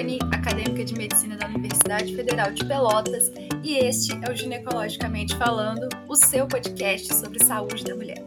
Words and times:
Daiane, 0.00 0.18
acadêmica 0.32 0.82
de 0.82 0.94
medicina 0.94 1.36
da 1.36 1.46
Universidade 1.46 2.16
Federal 2.16 2.50
de 2.52 2.64
Pelotas, 2.64 3.30
e 3.62 3.76
este 3.76 4.12
é 4.24 4.30
o 4.30 4.34
Ginecologicamente 4.34 5.36
Falando, 5.36 5.88
o 6.08 6.16
seu 6.16 6.46
podcast 6.46 7.14
sobre 7.14 7.44
saúde 7.44 7.84
da 7.84 7.94
mulher. 7.94 8.24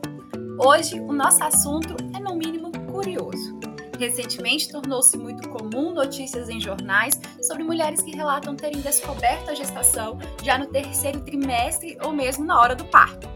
Hoje, 0.59 0.99
o 0.99 1.11
nosso 1.11 1.43
assunto 1.43 1.95
é, 2.15 2.19
no 2.19 2.35
mínimo, 2.35 2.71
curioso. 2.91 3.59
Recentemente, 3.97 4.69
tornou-se 4.69 5.17
muito 5.17 5.49
comum 5.49 5.91
notícias 5.93 6.47
em 6.47 6.59
jornais 6.59 7.19
sobre 7.41 7.63
mulheres 7.63 8.01
que 8.01 8.15
relatam 8.15 8.55
terem 8.55 8.79
descoberto 8.79 9.49
a 9.49 9.55
gestação 9.55 10.19
já 10.43 10.59
no 10.59 10.67
terceiro 10.67 11.21
trimestre 11.21 11.97
ou 12.03 12.13
mesmo 12.13 12.45
na 12.45 12.59
hora 12.59 12.75
do 12.75 12.85
parto. 12.85 13.32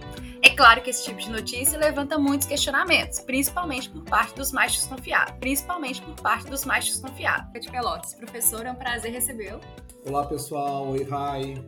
Claro 0.57 0.81
que 0.81 0.89
esse 0.89 1.03
tipo 1.03 1.19
de 1.19 1.29
notícia 1.29 1.77
levanta 1.77 2.17
muitos 2.17 2.47
questionamentos, 2.47 3.19
principalmente 3.19 3.91
por 3.91 4.03
parte 4.03 4.33
dos 4.33 4.51
mais 4.51 4.71
desconfiados. 4.71 5.35
Principalmente 5.39 6.01
por 6.01 6.15
parte 6.15 6.49
dos 6.49 6.65
mais 6.65 6.83
desconfiados. 6.83 7.61
De 7.61 7.69
Pelotas, 7.69 8.15
professor, 8.15 8.65
é 8.65 8.71
um 8.71 8.75
prazer 8.75 9.11
recebê-lo. 9.11 9.61
Olá, 10.03 10.25
pessoal. 10.25 10.89
Oi, 10.89 11.03
Rai. 11.03 11.63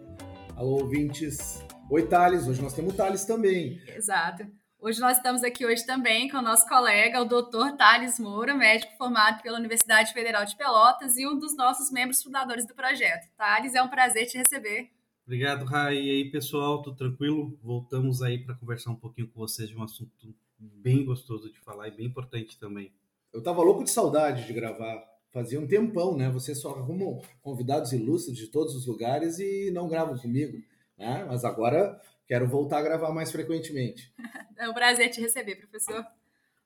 Alô, 0.57 0.81
ouvintes. 0.81 1.63
Oi, 1.87 2.07
Thales. 2.07 2.47
Hoje 2.47 2.63
nós 2.63 2.73
temos 2.73 2.95
o 2.95 2.97
Thales 2.97 3.25
também. 3.25 3.79
Exato. 3.95 4.47
Hoje 4.79 4.99
nós 4.99 5.17
estamos 5.17 5.43
aqui 5.43 5.67
hoje 5.67 5.85
também 5.85 6.27
com 6.27 6.37
o 6.37 6.41
nosso 6.41 6.67
colega, 6.67 7.21
o 7.21 7.25
doutor 7.25 7.77
Thales 7.77 8.17
Moura, 8.17 8.55
médico 8.55 8.97
formado 8.97 9.43
pela 9.43 9.59
Universidade 9.59 10.13
Federal 10.13 10.45
de 10.45 10.55
Pelotas 10.55 11.15
e 11.15 11.27
um 11.27 11.37
dos 11.37 11.55
nossos 11.55 11.91
membros 11.91 12.23
fundadores 12.23 12.65
do 12.65 12.73
projeto. 12.73 13.29
Thales, 13.37 13.75
é 13.75 13.83
um 13.83 13.87
prazer 13.87 14.25
te 14.25 14.39
receber. 14.39 14.89
Obrigado, 15.29 15.63
Rai. 15.63 15.95
E 15.95 16.09
aí, 16.09 16.31
pessoal, 16.31 16.81
tudo 16.81 16.97
tranquilo? 16.97 17.55
Voltamos 17.61 18.23
aí 18.23 18.43
para 18.43 18.55
conversar 18.55 18.89
um 18.89 18.95
pouquinho 18.95 19.27
com 19.27 19.39
vocês 19.39 19.69
de 19.69 19.77
um 19.77 19.83
assunto 19.83 20.33
bem 20.57 21.05
gostoso 21.05 21.53
de 21.53 21.59
falar 21.59 21.87
e 21.87 21.91
bem 21.91 22.07
importante 22.07 22.57
também. 22.57 22.91
Eu 23.31 23.43
tava 23.43 23.61
louco 23.61 23.83
de 23.83 23.91
saudade 23.91 24.47
de 24.47 24.53
gravar. 24.53 25.05
Fazia 25.31 25.59
um 25.59 25.67
tempão, 25.67 26.17
né? 26.17 26.31
Vocês 26.31 26.57
só 26.57 26.71
arrumam 26.71 27.21
convidados 27.43 27.93
ilustres 27.93 28.35
de 28.35 28.47
todos 28.47 28.75
os 28.75 28.87
lugares 28.87 29.37
e 29.37 29.69
não 29.69 29.87
gravam 29.87 30.17
comigo, 30.17 30.57
né? 30.97 31.23
Mas 31.29 31.45
agora 31.45 32.01
quero 32.25 32.47
voltar 32.47 32.79
a 32.79 32.81
gravar 32.81 33.13
mais 33.13 33.31
frequentemente. 33.31 34.11
É 34.57 34.67
um 34.67 34.73
prazer 34.73 35.09
te 35.09 35.21
receber, 35.21 35.55
professor. 35.55 36.05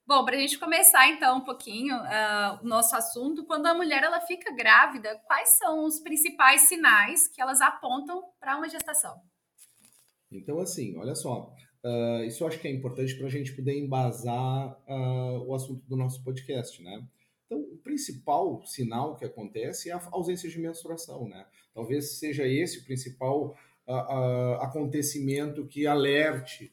Bom, 0.06 0.26
para 0.26 0.36
a 0.36 0.40
gente 0.40 0.59
começar 0.59 1.08
então 1.08 1.38
um 1.38 1.46
pouquinho 1.46 1.96
uh, 1.96 2.59
o 2.62 2.68
nosso 2.68 2.94
assunto, 2.94 3.46
quando 3.46 3.68
a 3.68 3.73
mulher 3.73 4.04
ela 4.04 4.20
fica 4.20 4.54
grávida, 4.54 5.18
quais 5.26 5.58
são 5.58 5.86
os 5.86 6.00
principais 6.00 6.64
sinais 6.64 7.30
que 7.30 7.42
elas 7.42 7.62
apontam 7.62 8.22
para 8.38 8.58
uma 8.58 8.68
gestação? 8.68 9.16
Então, 10.30 10.60
assim, 10.60 10.98
olha 10.98 11.16
só, 11.16 11.56
uh, 11.86 12.23
isso 12.26 12.44
eu 12.44 12.50
acho 12.50 12.60
que 12.60 12.68
é 12.68 12.72
importante 12.72 13.16
para 13.16 13.28
a 13.28 13.30
gente 13.30 13.56
poder 13.56 13.80
embasar 13.80 14.78
uh, 14.90 15.48
o 15.48 15.56
assunto 15.56 15.88
do 15.88 15.95
nosso 15.95 16.22
podcast, 16.22 16.84
né? 16.84 17.08
Então, 17.45 17.60
o 17.60 17.78
principal 17.78 18.62
sinal 18.66 19.16
que 19.16 19.23
acontece 19.23 19.90
é 19.90 19.94
a 19.94 20.10
ausência 20.12 20.50
de 20.50 20.60
menstruação, 20.60 21.30
né? 21.30 21.45
Talvez 21.73 22.20
seja 22.20 22.45
esse 22.45 22.80
o 22.80 22.84
principal 22.86 23.56
acontecimento 24.62 25.67
que 25.67 25.86
alerte 25.86 26.73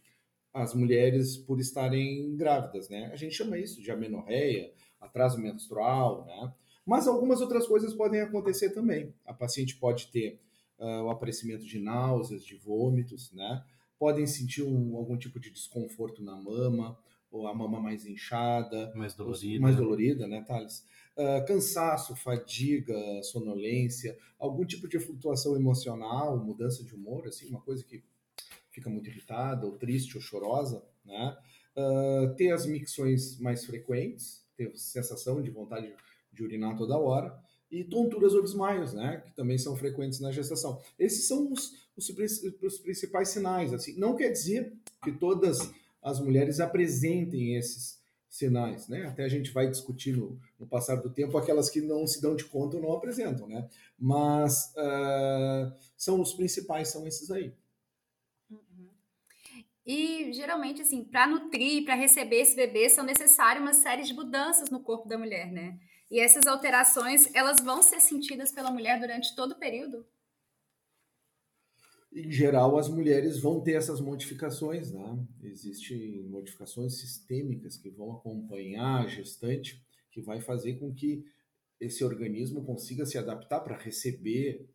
as 0.53 0.75
mulheres 0.75 1.37
por 1.37 1.61
estarem 1.61 2.35
grávidas, 2.37 2.89
né? 2.89 3.11
A 3.13 3.17
gente 3.17 3.35
chama 3.35 3.59
isso 3.59 3.81
de 3.81 3.91
amenorreia, 3.91 4.73
atraso 5.01 5.39
menstrual, 5.39 6.25
né? 6.27 6.53
Mas 6.85 7.07
algumas 7.07 7.41
outras 7.41 7.67
coisas 7.67 7.95
podem 7.95 8.21
acontecer 8.21 8.71
também. 8.71 9.15
A 9.25 9.33
paciente 9.33 9.77
pode 9.77 10.09
ter 10.09 10.41
uh, 10.79 11.05
o 11.05 11.11
aparecimento 11.11 11.65
de 11.65 11.79
náuseas, 11.79 12.45
de 12.45 12.57
vômitos, 12.57 13.33
né? 13.33 13.65
Podem 13.99 14.27
sentir 14.27 14.63
um, 14.63 14.97
algum 14.97 15.17
tipo 15.17 15.39
de 15.39 15.51
desconforto 15.51 16.23
na 16.23 16.35
mama, 16.35 16.99
ou 17.31 17.47
a 17.47 17.55
mama 17.55 17.79
mais 17.79 18.05
inchada, 18.07 18.93
mais 18.95 19.15
dolorida, 19.15 19.61
mais 19.61 19.77
dolorida, 19.77 20.27
né, 20.27 20.43
Thales? 20.43 20.85
Uh, 21.17 21.47
cansaço, 21.47 22.17
fadiga, 22.17 22.97
sonolência, 23.23 24.17
algum 24.39 24.65
tipo 24.65 24.89
de 24.89 24.99
flutuação 24.99 25.55
emocional, 25.55 26.43
mudança 26.43 26.83
de 26.83 26.95
humor, 26.95 27.29
assim, 27.29 27.49
uma 27.49 27.61
coisa 27.61 27.85
que 27.85 28.03
fica 28.81 28.91
muito 28.91 29.09
irritada, 29.09 29.67
ou 29.67 29.73
triste, 29.73 30.17
ou 30.17 30.23
chorosa, 30.23 30.83
né? 31.05 31.37
Uh, 31.77 32.35
ter 32.35 32.51
as 32.51 32.67
micções 32.67 33.39
mais 33.39 33.65
frequentes, 33.65 34.45
ter 34.57 34.77
sensação 34.77 35.41
de 35.41 35.51
vontade 35.51 35.95
de 36.33 36.43
urinar 36.43 36.77
toda 36.77 36.99
hora, 36.99 37.39
e 37.71 37.85
tonturas 37.85 38.35
ou 38.35 38.43
desmaios, 38.43 38.93
né? 38.93 39.23
Que 39.25 39.33
também 39.33 39.57
são 39.57 39.77
frequentes 39.77 40.19
na 40.19 40.33
gestação. 40.33 40.81
Esses 40.99 41.29
são 41.29 41.53
os, 41.53 41.73
os, 41.97 42.09
os 42.63 42.79
principais 42.79 43.29
sinais. 43.29 43.73
Assim, 43.73 43.97
não 43.97 44.17
quer 44.17 44.31
dizer 44.31 44.73
que 45.05 45.13
todas 45.13 45.71
as 46.03 46.19
mulheres 46.19 46.59
apresentem 46.59 47.55
esses 47.57 48.01
sinais, 48.29 48.89
né? 48.89 49.07
Até 49.07 49.25
a 49.25 49.29
gente 49.29 49.53
vai 49.53 49.69
discutir 49.69 50.17
no, 50.17 50.39
no, 50.59 50.67
passar 50.67 50.97
do 50.97 51.11
tempo 51.11 51.37
aquelas 51.37 51.69
que 51.69 51.81
não 51.81 52.07
se 52.07 52.21
dão 52.21 52.35
de 52.35 52.45
conta 52.45 52.77
ou 52.77 52.83
não 52.83 52.93
apresentam, 52.93 53.47
né? 53.47 53.69
Mas 53.99 54.73
uh, 54.77 55.73
são 55.97 56.21
os 56.21 56.33
principais, 56.33 56.89
são 56.89 57.07
esses 57.07 57.31
aí. 57.31 57.53
E 59.93 60.33
geralmente, 60.33 60.83
assim, 60.83 61.03
para 61.03 61.27
nutrir, 61.27 61.85
para 61.85 61.97
receber 61.97 62.43
esse 62.43 62.55
bebê, 62.55 62.89
são 62.89 63.05
necessárias 63.05 63.61
uma 63.61 63.75
série 63.75 64.05
de 64.05 64.15
mudanças 64.15 64.71
no 64.71 64.79
corpo 64.79 65.09
da 65.09 65.19
mulher, 65.19 65.51
né? 65.51 65.81
E 66.09 66.21
essas 66.21 66.47
alterações, 66.47 67.29
elas 67.35 67.57
vão 67.61 67.83
ser 67.83 67.99
sentidas 67.99 68.53
pela 68.53 68.71
mulher 68.71 69.01
durante 69.01 69.35
todo 69.35 69.51
o 69.51 69.59
período? 69.59 70.07
Em 72.13 72.31
geral, 72.31 72.79
as 72.79 72.89
mulheres 72.89 73.41
vão 73.41 73.61
ter 73.61 73.73
essas 73.73 74.01
modificações, 74.01 74.93
né? 74.93 75.27
Existem 75.43 76.23
modificações 76.29 77.01
sistêmicas 77.01 77.77
que 77.77 77.91
vão 77.91 78.13
acompanhar 78.13 79.03
a 79.03 79.09
gestante, 79.09 79.85
que 80.13 80.23
vai 80.23 80.41
fazer 80.41 80.75
com 80.75 80.95
que 80.95 81.25
esse 81.81 82.05
organismo 82.05 82.65
consiga 82.65 83.05
se 83.05 83.19
adaptar 83.19 83.59
para 83.59 83.77
receber, 83.77 84.71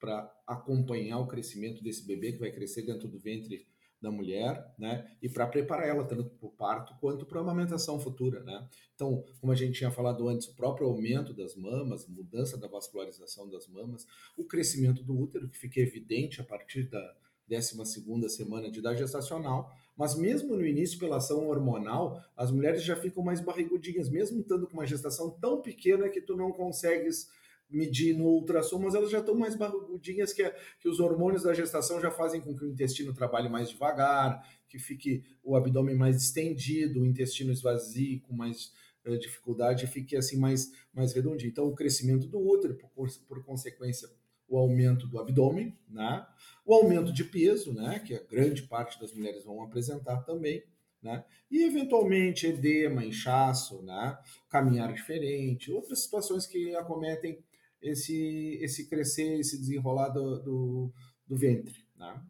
para 0.00 0.28
acompanhar 0.44 1.20
o 1.20 1.28
crescimento 1.28 1.84
desse 1.84 2.04
bebê 2.04 2.32
que 2.32 2.40
vai 2.40 2.50
crescer 2.50 2.82
dentro 2.82 3.06
do 3.06 3.20
ventre 3.20 3.64
da 4.00 4.10
mulher, 4.10 4.74
né? 4.78 5.10
E 5.22 5.28
para 5.28 5.46
preparar 5.46 5.88
ela 5.88 6.04
tanto 6.04 6.24
para 6.24 6.46
o 6.46 6.50
parto 6.50 6.94
quanto 7.00 7.24
para 7.24 7.38
a 7.38 7.42
amamentação 7.42 7.98
futura, 7.98 8.42
né? 8.42 8.68
Então, 8.94 9.24
como 9.40 9.52
a 9.52 9.56
gente 9.56 9.78
tinha 9.78 9.90
falado 9.90 10.28
antes, 10.28 10.48
o 10.48 10.54
próprio 10.54 10.86
aumento 10.86 11.32
das 11.32 11.56
mamas, 11.56 12.06
mudança 12.06 12.58
da 12.58 12.68
vascularização 12.68 13.48
das 13.48 13.66
mamas, 13.68 14.06
o 14.36 14.44
crescimento 14.44 15.02
do 15.02 15.18
útero, 15.18 15.48
que 15.48 15.58
fica 15.58 15.80
evidente 15.80 16.40
a 16.40 16.44
partir 16.44 16.84
da 16.84 17.14
12 17.48 18.28
semana 18.28 18.70
de 18.70 18.80
idade 18.80 18.98
gestacional, 18.98 19.72
mas 19.96 20.14
mesmo 20.14 20.56
no 20.56 20.66
início 20.66 20.98
pela 20.98 21.16
ação 21.16 21.48
hormonal, 21.48 22.22
as 22.36 22.50
mulheres 22.50 22.82
já 22.82 22.96
ficam 22.96 23.22
mais 23.22 23.40
barrigudinhas, 23.40 24.10
mesmo 24.10 24.40
estando 24.40 24.66
com 24.66 24.74
uma 24.74 24.86
gestação 24.86 25.30
tão 25.30 25.62
pequena 25.62 26.08
que 26.08 26.20
tu 26.20 26.36
não 26.36 26.52
consegues 26.52 27.30
medir 27.68 28.16
no 28.16 28.26
ultrassom, 28.26 28.78
mas 28.78 28.94
elas 28.94 29.10
já 29.10 29.18
estão 29.18 29.34
mais 29.34 29.56
barrigudinhas, 29.56 30.32
que, 30.32 30.42
é, 30.42 30.56
que 30.80 30.88
os 30.88 31.00
hormônios 31.00 31.42
da 31.42 31.52
gestação 31.52 32.00
já 32.00 32.10
fazem 32.10 32.40
com 32.40 32.56
que 32.56 32.64
o 32.64 32.68
intestino 32.68 33.12
trabalhe 33.12 33.48
mais 33.48 33.68
devagar, 33.68 34.46
que 34.68 34.78
fique 34.78 35.24
o 35.42 35.56
abdômen 35.56 35.96
mais 35.96 36.16
estendido, 36.16 37.00
o 37.00 37.06
intestino 37.06 37.52
esvazie 37.52 38.20
com 38.20 38.34
mais 38.34 38.72
uh, 39.06 39.18
dificuldade, 39.18 39.86
fique 39.86 40.16
assim 40.16 40.38
mais, 40.38 40.70
mais 40.92 41.12
redondinho. 41.12 41.50
Então, 41.50 41.66
o 41.66 41.74
crescimento 41.74 42.26
do 42.28 42.38
útero, 42.38 42.76
por, 42.94 43.08
por 43.26 43.44
consequência, 43.44 44.08
o 44.48 44.58
aumento 44.58 45.06
do 45.06 45.18
abdômen, 45.18 45.76
né? 45.88 46.24
o 46.64 46.72
aumento 46.74 47.12
de 47.12 47.24
peso, 47.24 47.72
né? 47.72 47.98
que 47.98 48.14
a 48.14 48.22
grande 48.22 48.62
parte 48.62 48.98
das 49.00 49.12
mulheres 49.12 49.44
vão 49.44 49.62
apresentar 49.62 50.22
também, 50.22 50.62
né? 51.02 51.24
E 51.50 51.62
eventualmente 51.62 52.46
edema, 52.46 53.04
inchaço, 53.04 53.82
né? 53.82 54.18
caminhar 54.48 54.92
diferente, 54.92 55.70
outras 55.70 56.02
situações 56.02 56.46
que 56.46 56.74
acometem 56.74 57.44
esse, 57.86 58.58
esse 58.60 58.88
crescer, 58.88 59.40
esse 59.40 59.58
desenrolar 59.58 60.08
do, 60.10 60.42
do, 60.42 60.92
do 61.26 61.36
ventre. 61.36 61.86
Né? 61.96 62.22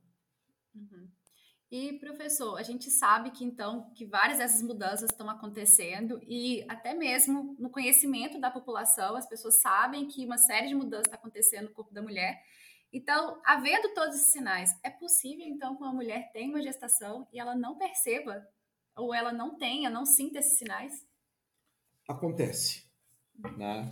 Uhum. 0.74 1.08
E, 1.70 1.98
professor, 1.98 2.56
a 2.56 2.62
gente 2.62 2.90
sabe 2.90 3.30
que 3.30 3.44
então 3.44 3.90
que 3.92 4.06
várias 4.06 4.38
dessas 4.38 4.62
mudanças 4.62 5.10
estão 5.10 5.28
acontecendo 5.28 6.20
e 6.22 6.64
até 6.68 6.94
mesmo 6.94 7.56
no 7.58 7.70
conhecimento 7.70 8.40
da 8.40 8.50
população, 8.50 9.16
as 9.16 9.28
pessoas 9.28 9.60
sabem 9.60 10.06
que 10.06 10.24
uma 10.24 10.38
série 10.38 10.68
de 10.68 10.74
mudanças 10.74 11.06
está 11.06 11.16
acontecendo 11.16 11.68
no 11.68 11.74
corpo 11.74 11.92
da 11.92 12.02
mulher. 12.02 12.40
Então, 12.92 13.40
havendo 13.44 13.92
todos 13.94 14.14
esses 14.14 14.32
sinais, 14.32 14.70
é 14.82 14.90
possível 14.90 15.44
então 15.44 15.76
que 15.76 15.82
uma 15.82 15.92
mulher 15.92 16.30
tenha 16.32 16.48
uma 16.48 16.62
gestação 16.62 17.26
e 17.32 17.40
ela 17.40 17.56
não 17.56 17.76
perceba 17.76 18.46
ou 18.96 19.12
ela 19.12 19.32
não 19.32 19.58
tenha, 19.58 19.90
não 19.90 20.06
sinta 20.06 20.38
esses 20.38 20.58
sinais? 20.58 21.06
Acontece, 22.08 22.88
né? 23.58 23.88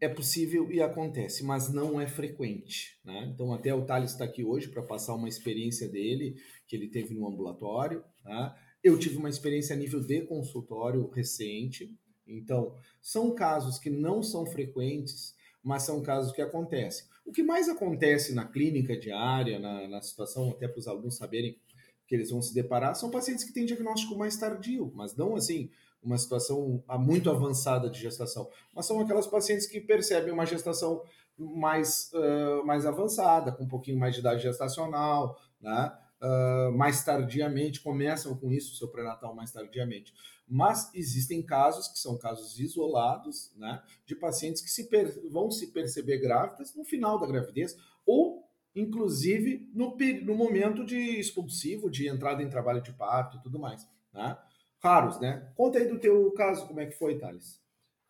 É 0.00 0.08
possível 0.08 0.70
e 0.72 0.80
acontece, 0.80 1.44
mas 1.44 1.72
não 1.72 2.00
é 2.00 2.06
frequente. 2.06 2.98
Né? 3.04 3.30
Então, 3.32 3.52
até 3.52 3.74
o 3.74 3.84
Thales 3.84 4.12
está 4.12 4.24
aqui 4.24 4.42
hoje 4.42 4.68
para 4.68 4.82
passar 4.82 5.14
uma 5.14 5.28
experiência 5.28 5.88
dele, 5.88 6.36
que 6.66 6.74
ele 6.74 6.88
teve 6.88 7.14
no 7.14 7.26
ambulatório. 7.26 8.02
Né? 8.24 8.54
Eu 8.82 8.98
tive 8.98 9.16
uma 9.16 9.28
experiência 9.28 9.74
a 9.74 9.78
nível 9.78 10.00
de 10.00 10.22
consultório 10.22 11.08
recente. 11.10 11.94
Então, 12.26 12.74
são 13.02 13.34
casos 13.34 13.78
que 13.78 13.90
não 13.90 14.22
são 14.22 14.46
frequentes, 14.46 15.34
mas 15.62 15.82
são 15.82 16.02
casos 16.02 16.32
que 16.32 16.40
acontecem. 16.40 17.04
O 17.24 17.32
que 17.32 17.42
mais 17.42 17.68
acontece 17.68 18.34
na 18.34 18.46
clínica 18.46 18.98
diária, 18.98 19.58
na, 19.58 19.86
na 19.86 20.00
situação, 20.00 20.50
até 20.50 20.66
para 20.66 20.78
os 20.78 20.88
alunos 20.88 21.16
saberem 21.16 21.58
que 22.06 22.14
eles 22.14 22.30
vão 22.30 22.42
se 22.42 22.52
deparar, 22.52 22.94
são 22.94 23.10
pacientes 23.10 23.44
que 23.44 23.52
têm 23.52 23.64
diagnóstico 23.64 24.16
mais 24.16 24.36
tardio, 24.36 24.90
mas 24.94 25.14
não 25.14 25.36
assim 25.36 25.70
uma 26.02 26.16
situação 26.16 26.82
muito 26.98 27.30
avançada 27.30 27.90
de 27.90 28.00
gestação, 28.00 28.48
mas 28.74 28.86
são 28.86 29.00
aquelas 29.00 29.26
pacientes 29.26 29.66
que 29.66 29.80
percebem 29.80 30.32
uma 30.32 30.46
gestação 30.46 31.02
mais, 31.38 32.10
uh, 32.12 32.64
mais 32.64 32.86
avançada, 32.86 33.52
com 33.52 33.64
um 33.64 33.68
pouquinho 33.68 33.98
mais 33.98 34.14
de 34.14 34.20
idade 34.20 34.42
gestacional, 34.42 35.38
né? 35.60 35.92
Uh, 36.22 36.70
mais 36.72 37.02
tardiamente, 37.02 37.80
começam 37.80 38.36
com 38.36 38.52
isso, 38.52 38.76
seu 38.76 38.88
pré-natal 38.88 39.34
mais 39.34 39.50
tardiamente. 39.50 40.12
Mas 40.46 40.92
existem 40.94 41.42
casos 41.42 41.88
que 41.88 41.98
são 41.98 42.18
casos 42.18 42.58
isolados, 42.58 43.52
né, 43.56 43.80
de 44.04 44.14
pacientes 44.14 44.60
que 44.60 44.68
se 44.68 44.88
vão 45.30 45.50
se 45.50 45.68
perceber 45.68 46.18
grávidas 46.18 46.74
no 46.74 46.84
final 46.84 47.18
da 47.18 47.26
gravidez 47.26 47.76
ou 48.04 48.44
inclusive 48.74 49.68
no, 49.72 49.96
no 50.22 50.34
momento 50.34 50.84
de 50.84 50.96
expulsivo, 50.96 51.90
de 51.90 52.08
entrada 52.08 52.42
em 52.42 52.50
trabalho 52.50 52.82
de 52.82 52.92
parto 52.92 53.36
e 53.36 53.42
tudo 53.42 53.58
mais, 53.58 53.88
né? 54.12 54.36
Raros, 54.82 55.20
né? 55.20 55.52
Conta 55.54 55.78
aí 55.78 55.88
do 55.88 55.98
teu 55.98 56.30
caso, 56.32 56.66
como 56.66 56.80
é 56.80 56.86
que 56.86 56.96
foi, 56.96 57.18
Thales? 57.18 57.60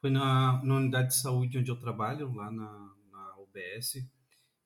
Foi 0.01 0.11
na, 0.11 0.63
na 0.65 0.77
unidade 0.77 1.09
de 1.09 1.17
saúde 1.17 1.59
onde 1.59 1.71
eu 1.71 1.79
trabalho, 1.79 2.33
lá 2.33 2.51
na, 2.51 2.95
na 3.11 3.37
UBS, 3.39 4.07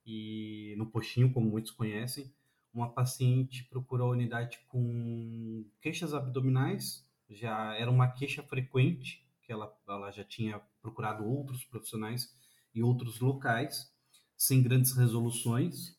e 0.05 0.75
no 0.77 0.85
Postinho, 0.85 1.33
como 1.33 1.49
muitos 1.49 1.71
conhecem, 1.71 2.31
uma 2.73 2.89
paciente 2.89 3.63
procurou 3.65 4.09
a 4.09 4.11
unidade 4.11 4.59
com 4.67 5.65
queixas 5.81 6.13
abdominais, 6.13 7.03
já 7.29 7.73
era 7.73 7.89
uma 7.89 8.07
queixa 8.07 8.43
frequente, 8.43 9.25
que 9.41 9.51
ela, 9.51 9.73
ela 9.87 10.11
já 10.11 10.23
tinha 10.23 10.59
procurado 10.81 11.25
outros 11.25 11.63
profissionais 11.63 12.29
e 12.73 12.83
outros 12.83 13.19
locais, 13.19 13.91
sem 14.37 14.61
grandes 14.61 14.91
resoluções. 14.95 15.97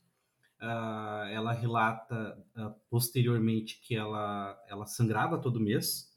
Uh, 0.61 1.29
ela 1.31 1.53
relata 1.53 2.43
uh, 2.57 2.75
posteriormente 2.89 3.79
que 3.81 3.95
ela, 3.95 4.59
ela 4.69 4.87
sangrava 4.87 5.39
todo 5.39 5.61
mês. 5.61 6.15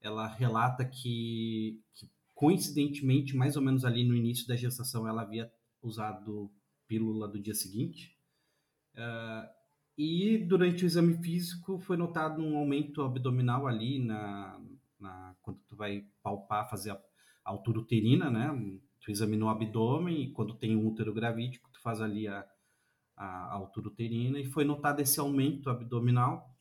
Ela 0.00 0.26
relata 0.26 0.84
que, 0.84 1.80
que, 1.94 2.08
coincidentemente, 2.34 3.36
mais 3.36 3.56
ou 3.56 3.62
menos 3.62 3.84
ali 3.84 4.04
no 4.04 4.14
início 4.14 4.46
da 4.46 4.56
gestação, 4.56 5.06
ela 5.06 5.22
havia 5.22 5.52
usado 5.82 6.50
pílula 6.86 7.26
do 7.26 7.40
dia 7.40 7.54
seguinte. 7.54 8.16
Uh, 8.94 9.48
e 9.96 10.38
durante 10.38 10.84
o 10.84 10.86
exame 10.86 11.14
físico 11.14 11.78
foi 11.78 11.96
notado 11.96 12.42
um 12.42 12.56
aumento 12.56 13.02
abdominal 13.02 13.66
ali 13.66 13.98
na, 13.98 14.60
na 14.98 15.36
quando 15.42 15.58
tu 15.68 15.76
vai 15.76 16.06
palpar, 16.22 16.68
fazer 16.68 16.90
a, 16.90 17.00
altura 17.44 17.80
uterina, 17.80 18.30
né? 18.30 18.48
Tu 19.00 19.10
examina 19.10 19.44
o 19.44 19.48
abdômen 19.48 20.22
e 20.22 20.30
quando 20.30 20.54
tem 20.54 20.76
um 20.76 20.86
útero 20.86 21.12
gravídico, 21.12 21.68
tu 21.72 21.80
faz 21.80 22.00
ali 22.00 22.28
a, 22.28 22.46
a 23.16 23.52
altura 23.54 23.88
uterina 23.88 24.38
e 24.38 24.44
foi 24.44 24.64
notado 24.64 25.00
esse 25.00 25.20
aumento 25.20 25.70
abdominal 25.70 26.52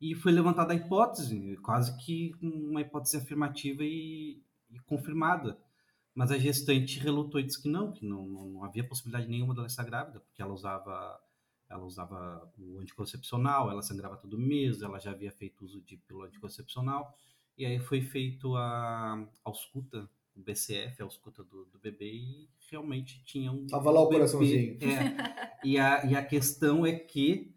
e 0.00 0.14
foi 0.14 0.32
levantada 0.32 0.72
a 0.72 0.76
hipótese, 0.76 1.56
quase 1.58 1.96
que 1.96 2.32
uma 2.42 2.80
hipótese 2.80 3.16
afirmativa 3.16 3.84
e, 3.84 4.42
e 4.68 4.78
confirmada. 4.80 5.56
Mas 6.14 6.30
a 6.30 6.38
gestante 6.38 6.98
relutou 6.98 7.40
e 7.40 7.44
disse 7.44 7.62
que 7.62 7.68
não, 7.68 7.92
que 7.92 8.04
não, 8.04 8.26
não, 8.26 8.64
havia 8.64 8.86
possibilidade 8.86 9.30
nenhuma 9.30 9.54
dela 9.54 9.66
estar 9.66 9.84
grávida, 9.84 10.20
porque 10.20 10.42
ela 10.42 10.52
usava 10.52 11.20
ela 11.70 11.84
usava 11.84 12.52
o 12.58 12.80
anticoncepcional, 12.80 13.70
ela 13.70 13.80
sangrava 13.80 14.18
todo 14.18 14.38
mês, 14.38 14.82
ela 14.82 14.98
já 14.98 15.12
havia 15.12 15.32
feito 15.32 15.64
uso 15.64 15.80
de 15.80 15.96
pílula 15.96 16.26
anticoncepcional, 16.26 17.16
e 17.56 17.64
aí 17.64 17.78
foi 17.80 18.02
feito 18.02 18.54
a 18.56 19.26
ausculta, 19.42 20.06
o 20.34 20.40
BCF, 20.40 21.00
a 21.00 21.04
ausculta 21.04 21.42
do, 21.42 21.64
do 21.66 21.78
bebê, 21.78 22.12
e 22.12 22.48
realmente 22.70 23.22
tinha 23.24 23.52
um. 23.52 23.66
Tava 23.66 23.90
lá 23.90 24.00
o 24.00 24.06
bebê, 24.06 24.16
coraçãozinho. 24.16 24.78
É, 24.82 25.58
e, 25.64 25.78
a, 25.78 26.04
e 26.04 26.14
a 26.14 26.24
questão 26.24 26.86
é 26.86 26.92
que 26.92 27.54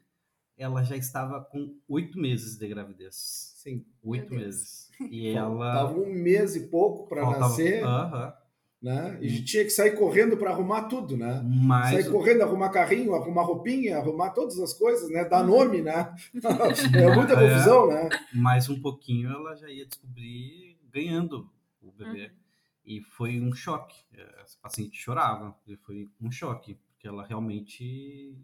ela 0.57 0.83
já 0.83 0.95
estava 0.95 1.42
com 1.44 1.77
oito 1.88 2.18
meses 2.19 2.57
de 2.57 2.68
gravidez. 2.68 3.54
Sim. 3.57 3.86
Oito 4.04 4.33
meses. 4.33 4.92
E 5.10 5.27
ela. 5.27 5.74
Tava 5.74 6.00
um 6.00 6.12
mês 6.12 6.56
e 6.56 6.68
pouco 6.68 7.07
para 7.07 7.39
nascer. 7.39 7.83
Aham. 7.83 8.07
Uh 8.07 8.31
-huh 8.31 8.45
né? 8.86 9.18
E 9.19 9.30
gente 9.30 9.45
tinha 9.45 9.63
que 9.63 9.72
sair 9.72 9.98
correndo 9.98 10.38
para 10.38 10.51
arrumar 10.51 10.83
tudo, 10.83 11.18
né? 11.18 11.42
Mas... 11.44 11.92
Sair 11.92 12.12
correndo, 12.12 12.44
arrumar 12.44 12.69
carrinho, 12.69 13.16
arrumar 13.16 13.42
roupinha, 13.42 13.98
arrumar 13.98 14.30
todas 14.30 14.60
as 14.60 14.75
coisas, 14.75 15.10
né? 15.10 15.25
Dar 15.25 15.44
nome, 15.44 15.81
né? 15.81 16.13
é 16.94 17.16
muita 17.16 17.36
confusão, 17.36 17.92
é, 17.92 18.04
né? 18.04 18.10
Mais 18.31 18.69
um 18.69 18.80
pouquinho 18.80 19.31
ela 19.31 19.56
já 19.56 19.68
ia 19.68 19.88
descobrir 19.88 20.77
ganhando 20.92 21.50
o 21.81 21.92
bebê. 21.92 22.25
Uhum. 22.25 22.44
E 22.85 23.01
foi 23.01 23.39
um 23.39 23.53
choque. 23.53 23.95
Essa 24.13 24.57
paciente 24.61 24.97
chorava. 24.97 25.57
E 25.67 25.75
foi 25.77 26.09
um 26.21 26.31
choque, 26.31 26.75
porque 26.87 27.07
ela 27.07 27.25
realmente 27.25 28.37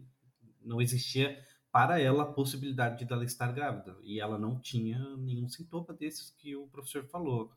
não 0.60 0.80
existia 0.80 1.38
para 1.70 2.00
ela 2.00 2.24
a 2.24 2.32
possibilidade 2.32 3.04
de 3.04 3.12
ela 3.12 3.24
estar 3.24 3.52
grávida. 3.52 3.96
E 4.02 4.20
ela 4.20 4.38
não 4.38 4.58
tinha 4.60 4.98
nenhum 5.16 5.48
sintoma 5.48 5.94
desses 5.94 6.30
que 6.30 6.54
o 6.56 6.66
professor 6.66 7.04
falou 7.04 7.52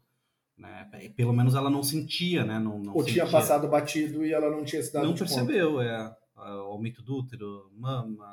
né? 0.58 0.90
Pelo 1.16 1.34
menos 1.34 1.56
ela 1.56 1.70
não 1.70 1.84
sentia, 1.84 2.46
né? 2.46 2.60
Não, 2.60 2.80
não 2.80 2.94
Ou 2.94 3.02
sentia. 3.04 3.24
tinha 3.24 3.32
passado 3.32 3.68
batido 3.68 4.26
e 4.26 4.34
ela 4.34 4.50
não 4.50 4.64
tinha 4.64 4.82
se 4.82 4.94
dado 4.94 5.06
Não 5.06 5.16
percebeu, 5.16 5.74
conta. 5.74 5.84
é. 5.84 6.16
Aumento 6.36 7.02
do 7.02 7.18
útero, 7.18 7.70
mama. 7.74 8.28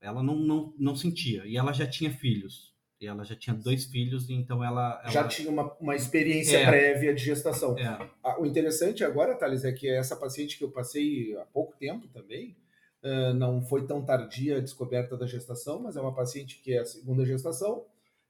Ela 0.00 0.22
não, 0.22 0.36
não, 0.36 0.74
não 0.78 0.96
sentia. 0.96 1.46
E 1.46 1.56
ela 1.56 1.72
já 1.72 1.86
tinha 1.86 2.10
filhos. 2.10 2.74
E 3.00 3.06
ela 3.06 3.24
já 3.24 3.36
tinha 3.36 3.54
dois 3.54 3.84
filhos, 3.84 4.28
então 4.28 4.62
ela. 4.62 5.00
ela... 5.02 5.12
Já 5.12 5.28
tinha 5.28 5.50
uma, 5.50 5.72
uma 5.80 5.94
experiência 5.94 6.56
é. 6.56 6.66
prévia 6.66 7.14
de 7.14 7.24
gestação. 7.24 7.76
É. 7.78 8.10
O 8.40 8.44
interessante 8.44 9.04
agora, 9.04 9.36
Thales, 9.36 9.64
é 9.64 9.70
que 9.70 9.88
essa 9.88 10.16
paciente 10.16 10.58
que 10.58 10.64
eu 10.64 10.70
passei 10.70 11.36
há 11.36 11.44
pouco 11.44 11.76
tempo 11.76 12.08
também, 12.08 12.56
uh, 13.04 13.32
não 13.34 13.62
foi 13.62 13.86
tão 13.86 14.04
tardia 14.04 14.56
a 14.56 14.60
descoberta 14.60 15.16
da 15.16 15.26
gestação, 15.26 15.80
mas 15.80 15.96
é 15.96 16.00
uma 16.00 16.14
paciente 16.14 16.60
que 16.60 16.72
é 16.72 16.80
a 16.80 16.84
segunda 16.84 17.24
gestação 17.24 17.84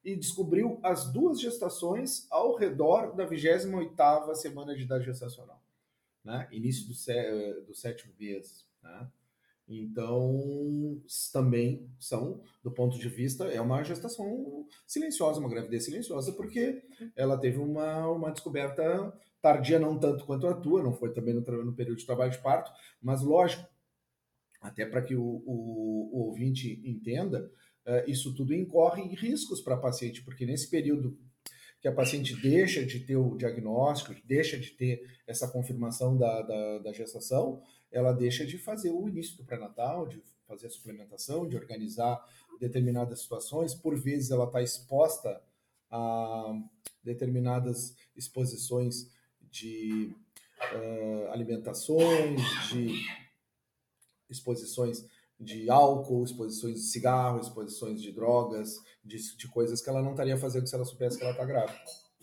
e 0.04 0.14
descobriu 0.14 0.78
as 0.82 1.10
duas 1.10 1.40
gestações 1.40 2.26
ao 2.30 2.54
redor 2.54 3.16
da 3.16 3.26
28ª 3.26 4.34
semana 4.34 4.74
de 4.74 4.82
idade 4.82 5.06
gestacional, 5.06 5.62
né? 6.22 6.46
Início 6.52 6.86
do, 6.86 6.94
sé 6.94 7.54
do 7.66 7.74
sétimo 7.74 8.12
mês, 8.18 8.66
né? 8.82 9.08
Então, 9.68 10.98
também 11.30 11.90
são, 12.00 12.40
do 12.62 12.70
ponto 12.70 12.98
de 12.98 13.08
vista, 13.08 13.44
é 13.44 13.60
uma 13.60 13.82
gestação 13.82 14.66
silenciosa, 14.86 15.40
uma 15.40 15.48
gravidez 15.48 15.84
silenciosa, 15.84 16.32
porque 16.32 16.82
ela 17.14 17.36
teve 17.36 17.58
uma, 17.58 18.08
uma 18.08 18.30
descoberta 18.30 19.12
tardia, 19.42 19.78
não 19.78 19.98
tanto 19.98 20.24
quanto 20.24 20.46
a 20.46 20.54
tua, 20.54 20.82
não 20.82 20.94
foi 20.94 21.12
também 21.12 21.34
no, 21.34 21.40
no 21.64 21.74
período 21.74 21.98
de 21.98 22.06
trabalho 22.06 22.32
de 22.32 22.38
parto, 22.38 22.72
mas 23.00 23.20
lógico, 23.20 23.68
até 24.60 24.86
para 24.86 25.02
que 25.02 25.14
o, 25.14 25.22
o, 25.22 26.10
o 26.12 26.18
ouvinte 26.26 26.82
entenda, 26.84 27.50
uh, 27.86 28.10
isso 28.10 28.34
tudo 28.34 28.54
incorre 28.54 29.02
riscos 29.14 29.60
para 29.60 29.74
a 29.74 29.78
paciente, 29.78 30.24
porque 30.24 30.46
nesse 30.46 30.70
período 30.70 31.18
que 31.80 31.86
a 31.86 31.92
paciente 31.92 32.34
deixa 32.34 32.84
de 32.84 33.00
ter 33.00 33.16
o 33.16 33.36
diagnóstico, 33.36 34.14
deixa 34.24 34.58
de 34.58 34.70
ter 34.70 35.00
essa 35.26 35.46
confirmação 35.46 36.16
da, 36.16 36.42
da, 36.42 36.78
da 36.78 36.92
gestação, 36.92 37.62
ela 37.90 38.12
deixa 38.12 38.46
de 38.46 38.58
fazer 38.58 38.90
o 38.90 39.08
início 39.08 39.36
do 39.36 39.44
pré-natal, 39.44 40.06
de 40.06 40.22
fazer 40.46 40.66
a 40.66 40.70
suplementação, 40.70 41.48
de 41.48 41.56
organizar 41.56 42.24
determinadas 42.60 43.20
situações. 43.22 43.74
Por 43.74 43.98
vezes 43.98 44.30
ela 44.30 44.44
está 44.44 44.62
exposta 44.62 45.42
a 45.90 46.52
determinadas 47.02 47.96
exposições 48.16 49.10
de 49.50 50.14
uh, 50.74 51.30
alimentações, 51.30 52.40
de 52.70 52.94
exposições 54.28 55.06
de 55.40 55.70
álcool, 55.70 56.24
exposições 56.24 56.74
de 56.74 56.90
cigarro, 56.90 57.40
exposições 57.40 58.02
de 58.02 58.12
drogas, 58.12 58.76
de, 59.04 59.36
de 59.36 59.48
coisas 59.48 59.80
que 59.80 59.88
ela 59.88 60.02
não 60.02 60.10
estaria 60.10 60.36
fazendo 60.36 60.66
se 60.66 60.74
ela 60.74 60.84
soubesse 60.84 61.16
que 61.16 61.22
ela 61.22 61.32
está 61.32 61.44
grávida. 61.44 61.78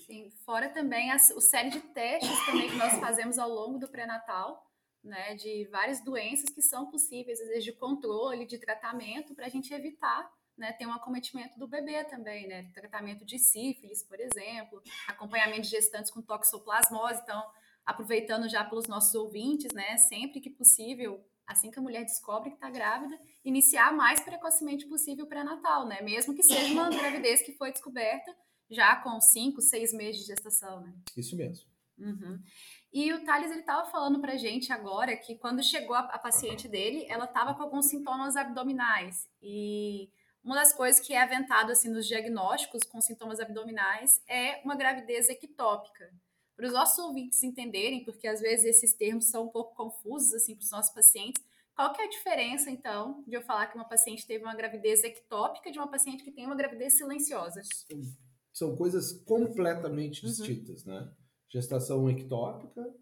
Sim, 0.06 0.30
fora 0.46 0.70
também 0.70 1.12
a, 1.12 1.16
o 1.36 1.42
série 1.42 1.70
de 1.70 1.80
testes 1.80 2.46
também 2.46 2.70
que 2.70 2.76
nós 2.76 2.94
fazemos 3.00 3.40
ao 3.40 3.50
longo 3.50 3.80
do 3.80 3.88
pré-natal, 3.88 4.65
né, 5.06 5.36
de 5.36 5.68
várias 5.72 6.04
doenças 6.04 6.50
que 6.50 6.62
são 6.62 6.90
possíveis, 6.90 7.40
às 7.40 7.48
vezes 7.48 7.64
de 7.64 7.72
controle, 7.72 8.46
de 8.46 8.58
tratamento, 8.58 9.36
para 9.36 9.46
a 9.46 9.50
gente 9.50 9.74
evitar 9.74 10.30
né, 10.58 10.72
ter 10.74 10.86
um 10.86 10.94
acometimento 10.94 11.60
do 11.60 11.68
bebê 11.68 12.04
também, 12.06 12.48
né, 12.48 12.72
tratamento 12.74 13.26
de 13.26 13.38
sífilis, 13.38 14.04
por 14.04 14.20
exemplo, 14.20 14.82
acompanhamento 15.08 15.64
de 15.64 15.70
gestantes 15.70 16.12
com 16.12 16.22
toxoplasmose, 16.22 17.22
então, 17.22 17.44
aproveitando 17.86 18.50
já 18.50 18.64
pelos 18.64 18.88
nossos 18.88 19.14
ouvintes, 19.14 19.72
né, 19.74 19.98
sempre 19.98 20.40
que 20.40 20.50
possível, 20.50 21.24
assim 21.46 21.70
que 21.70 21.78
a 21.78 21.82
mulher 21.82 22.04
descobre 22.04 22.50
que 22.50 22.56
está 22.56 22.70
grávida, 22.70 23.20
iniciar 23.44 23.94
mais 23.94 24.22
precocemente 24.22 24.88
possível 24.88 25.26
o 25.26 25.28
pré-natal, 25.28 25.86
né? 25.86 26.02
Mesmo 26.02 26.34
que 26.34 26.42
seja 26.42 26.74
uma 26.74 26.90
gravidez 26.90 27.44
que 27.44 27.52
foi 27.52 27.72
descoberta 27.72 28.36
já 28.68 28.96
com 28.96 29.22
cinco, 29.22 29.62
seis 29.62 29.94
meses 29.94 30.22
de 30.22 30.28
gestação, 30.28 30.82
né? 30.82 30.92
Isso 31.16 31.36
mesmo. 31.36 31.75
Uhum. 31.98 32.40
E 32.92 33.14
o 33.14 33.24
Thales, 33.24 33.52
ele 33.52 33.62
estava 33.62 33.90
falando 33.90 34.20
pra 34.20 34.38
gente 34.38 34.72
agora 34.72 35.16
que 35.16 35.36
quando 35.36 35.64
chegou 35.64 35.96
a, 35.96 36.00
a 36.00 36.20
paciente 36.20 36.68
dele, 36.68 37.06
ela 37.08 37.26
estava 37.26 37.54
com 37.54 37.64
alguns 37.64 37.88
sintomas 37.88 38.36
abdominais. 38.36 39.30
E 39.42 40.10
uma 40.44 40.56
das 40.56 40.74
coisas 40.74 41.06
que 41.06 41.14
é 41.14 41.22
aventado 41.22 41.72
assim 41.72 41.90
nos 41.90 42.08
diagnósticos 42.08 42.84
com 42.84 43.02
sintomas 43.02 43.40
abdominais 43.40 44.22
é 44.28 44.62
uma 44.64 44.76
gravidez 44.76 45.30
ectópica 45.30 46.12
para 46.56 46.68
os 46.68 46.74
nossos 46.74 46.98
ouvintes 47.00 47.44
entenderem, 47.44 48.04
porque 48.06 48.28
às 48.28 48.40
vezes 48.40 48.66
esses 48.66 48.94
termos 48.94 49.26
são 49.26 49.46
um 49.46 49.50
pouco 49.50 49.76
confusos 49.76 50.34
assim 50.34 50.56
para 50.56 50.64
os 50.64 50.72
nossos 50.72 50.94
pacientes. 50.94 51.44
Qual 51.76 51.92
que 51.92 52.02
é 52.02 52.06
a 52.06 52.10
diferença, 52.10 52.72
então, 52.72 53.22
de 53.28 53.36
eu 53.36 53.42
falar 53.42 53.68
que 53.68 53.76
uma 53.76 53.84
paciente 53.84 54.26
teve 54.26 54.46
uma 54.46 54.56
gravidez 54.56 55.04
ectópica 55.04 55.70
de 55.70 55.78
uma 55.78 55.90
paciente 55.90 56.24
que 56.24 56.32
tem 56.32 56.46
uma 56.46 56.56
gravidez 56.56 56.94
silenciosa? 56.94 57.62
são 58.56 58.74
coisas 58.78 59.12
completamente 59.12 60.24
uhum. 60.24 60.32
distintas, 60.32 60.86
né? 60.86 61.12
Gestação 61.50 62.10
ectópica, 62.10 62.94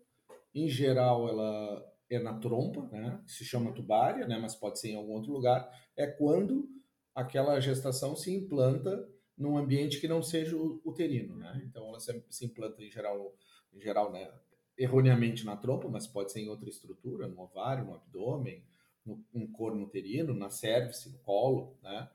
em 0.54 0.70
geral, 0.70 1.28
ela 1.28 1.94
é 2.10 2.20
na 2.20 2.38
trompa, 2.38 2.88
né? 2.92 3.22
Se 3.26 3.44
chama 3.44 3.72
tubária, 3.72 4.28
né? 4.28 4.38
Mas 4.38 4.56
pode 4.56 4.80
ser 4.80 4.90
em 4.90 4.96
algum 4.96 5.14
outro 5.14 5.32
lugar. 5.32 5.70
É 5.96 6.06
quando 6.06 6.70
aquela 7.16 7.60
gestação 7.60 8.16
se 8.16 8.32
implanta 8.32 9.10
num 9.38 9.58
ambiente 9.58 10.00
que 10.00 10.08
não 10.08 10.22
seja 10.22 10.56
uterino, 10.56 11.36
né? 11.36 11.62
Então 11.66 11.88
ela 11.88 12.00
se 12.00 12.46
implanta 12.46 12.84
em 12.84 12.90
geral, 12.90 13.36
em 13.74 13.82
geral, 13.82 14.12
né? 14.12 14.32
Erroneamente 14.78 15.46
na 15.46 15.56
trompa, 15.56 15.88
mas 15.88 16.08
pode 16.08 16.32
ser 16.32 16.42
em 16.42 16.50
outra 16.50 16.70
estrutura, 16.70 17.28
no 17.28 17.42
ovário, 17.42 17.86
no 17.86 17.96
abdômen, 17.96 18.64
no, 19.06 19.24
no 19.34 19.48
corno 19.52 19.84
uterino, 19.84 20.34
na 20.34 20.50
cervice, 20.50 21.12
no 21.12 21.20
colo, 21.20 21.78
né? 21.82 22.10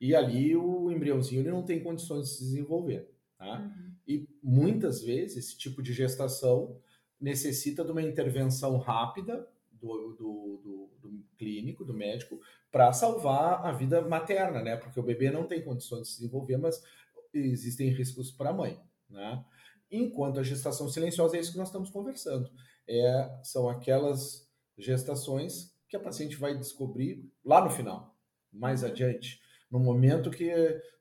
E 0.00 0.14
ali 0.14 0.54
o 0.54 0.90
embriãozinho 0.90 1.40
ele 1.40 1.50
não 1.50 1.64
tem 1.64 1.82
condições 1.82 2.28
de 2.28 2.34
se 2.34 2.44
desenvolver, 2.44 3.10
tá? 3.38 3.60
Uhum. 3.60 3.92
E 4.06 4.28
muitas 4.42 5.00
vezes 5.00 5.36
esse 5.36 5.56
tipo 5.56 5.80
de 5.80 5.92
gestação 5.92 6.76
necessita 7.20 7.84
de 7.84 7.92
uma 7.92 8.02
intervenção 8.02 8.76
rápida 8.76 9.48
do, 9.70 10.12
do, 10.12 10.60
do, 10.62 11.08
do 11.08 11.24
clínico, 11.36 11.84
do 11.84 11.94
médico, 11.94 12.40
para 12.70 12.92
salvar 12.92 13.64
a 13.64 13.72
vida 13.72 14.02
materna, 14.02 14.62
né? 14.62 14.76
Porque 14.76 14.98
o 14.98 15.02
bebê 15.02 15.30
não 15.30 15.46
tem 15.46 15.62
condições 15.62 16.02
de 16.02 16.08
se 16.08 16.20
desenvolver, 16.20 16.56
mas 16.58 16.82
existem 17.32 17.88
riscos 17.90 18.30
para 18.30 18.50
a 18.50 18.52
mãe, 18.52 18.78
né? 19.08 19.44
Enquanto 19.90 20.40
a 20.40 20.42
gestação 20.42 20.88
silenciosa 20.88 21.36
é 21.36 21.40
isso 21.40 21.52
que 21.52 21.58
nós 21.58 21.68
estamos 21.68 21.90
conversando. 21.90 22.50
É, 22.86 23.40
são 23.42 23.68
aquelas 23.68 24.46
gestações 24.76 25.74
que 25.88 25.96
a 25.96 26.00
paciente 26.00 26.36
vai 26.36 26.56
descobrir 26.56 27.24
lá 27.44 27.64
no 27.64 27.70
final, 27.70 28.14
mais 28.52 28.82
uhum. 28.82 28.90
adiante, 28.90 29.40
no 29.70 29.78
momento 29.78 30.30
que 30.30 30.50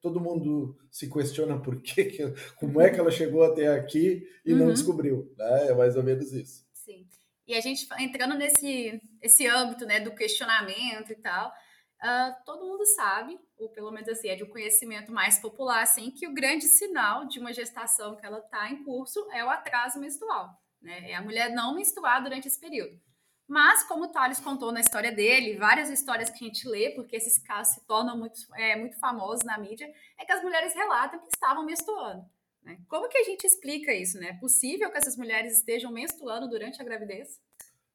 todo 0.01 0.19
mundo 0.19 0.77
se 0.91 1.11
questiona 1.11 1.59
por 1.59 1.81
que, 1.81 2.33
como 2.59 2.81
é 2.81 2.89
que 2.89 2.99
ela 2.99 3.11
chegou 3.11 3.43
até 3.43 3.67
aqui 3.67 4.27
e 4.45 4.53
uhum. 4.53 4.59
não 4.59 4.67
descobriu, 4.67 5.33
né? 5.37 5.67
É 5.69 5.73
mais 5.73 5.95
ou 5.95 6.03
menos 6.03 6.31
isso. 6.33 6.65
Sim. 6.73 7.07
E 7.47 7.55
a 7.55 7.61
gente 7.61 7.87
entrando 7.97 8.35
nesse 8.35 9.01
esse 9.21 9.47
âmbito, 9.47 9.85
né, 9.85 9.99
do 9.99 10.13
questionamento 10.13 11.11
e 11.11 11.15
tal, 11.15 11.49
uh, 11.49 12.45
todo 12.45 12.65
mundo 12.65 12.85
sabe, 12.85 13.39
ou 13.57 13.69
pelo 13.69 13.91
menos 13.91 14.09
assim, 14.09 14.27
é 14.27 14.35
de 14.35 14.43
um 14.43 14.49
conhecimento 14.49 15.11
mais 15.11 15.39
popular, 15.39 15.81
assim, 15.81 16.11
que 16.11 16.27
o 16.27 16.33
grande 16.33 16.65
sinal 16.65 17.25
de 17.25 17.39
uma 17.39 17.53
gestação 17.53 18.15
que 18.17 18.25
ela 18.25 18.39
está 18.39 18.69
em 18.69 18.83
curso 18.83 19.25
é 19.31 19.43
o 19.43 19.49
atraso 19.49 19.99
menstrual, 19.99 20.49
né? 20.81 21.11
É 21.11 21.15
a 21.15 21.21
mulher 21.21 21.53
não 21.53 21.73
menstruar 21.73 22.21
durante 22.21 22.47
esse 22.47 22.59
período. 22.59 22.99
Mas, 23.47 23.83
como 23.83 24.05
o 24.05 24.07
Thales 24.09 24.39
contou 24.39 24.73
na 24.73 24.81
história 24.81 25.11
dele, 25.11 25.57
várias 25.57 25.89
histórias 25.89 26.29
que 26.29 26.43
a 26.43 26.47
gente 26.47 26.67
lê, 26.67 26.89
porque 26.89 27.15
esses 27.15 27.37
casos 27.37 27.75
se 27.75 27.85
tornam 27.85 28.17
muito, 28.17 28.39
é, 28.55 28.75
muito 28.75 28.99
famosos 28.99 29.45
na 29.45 29.57
mídia, 29.57 29.89
é 30.19 30.25
que 30.25 30.31
as 30.33 30.43
mulheres 30.43 30.73
relatam 30.73 31.19
que 31.19 31.29
estavam 31.33 31.65
menstruando. 31.65 32.25
Né? 32.61 32.77
Como 32.89 33.07
que 33.07 33.17
a 33.17 33.23
gente 33.23 33.47
explica 33.47 33.93
isso? 33.93 34.19
Né? 34.19 34.29
É 34.29 34.33
possível 34.33 34.91
que 34.91 34.97
essas 34.97 35.15
mulheres 35.15 35.57
estejam 35.57 35.91
menstruando 35.91 36.49
durante 36.49 36.81
a 36.81 36.85
gravidez? 36.85 37.39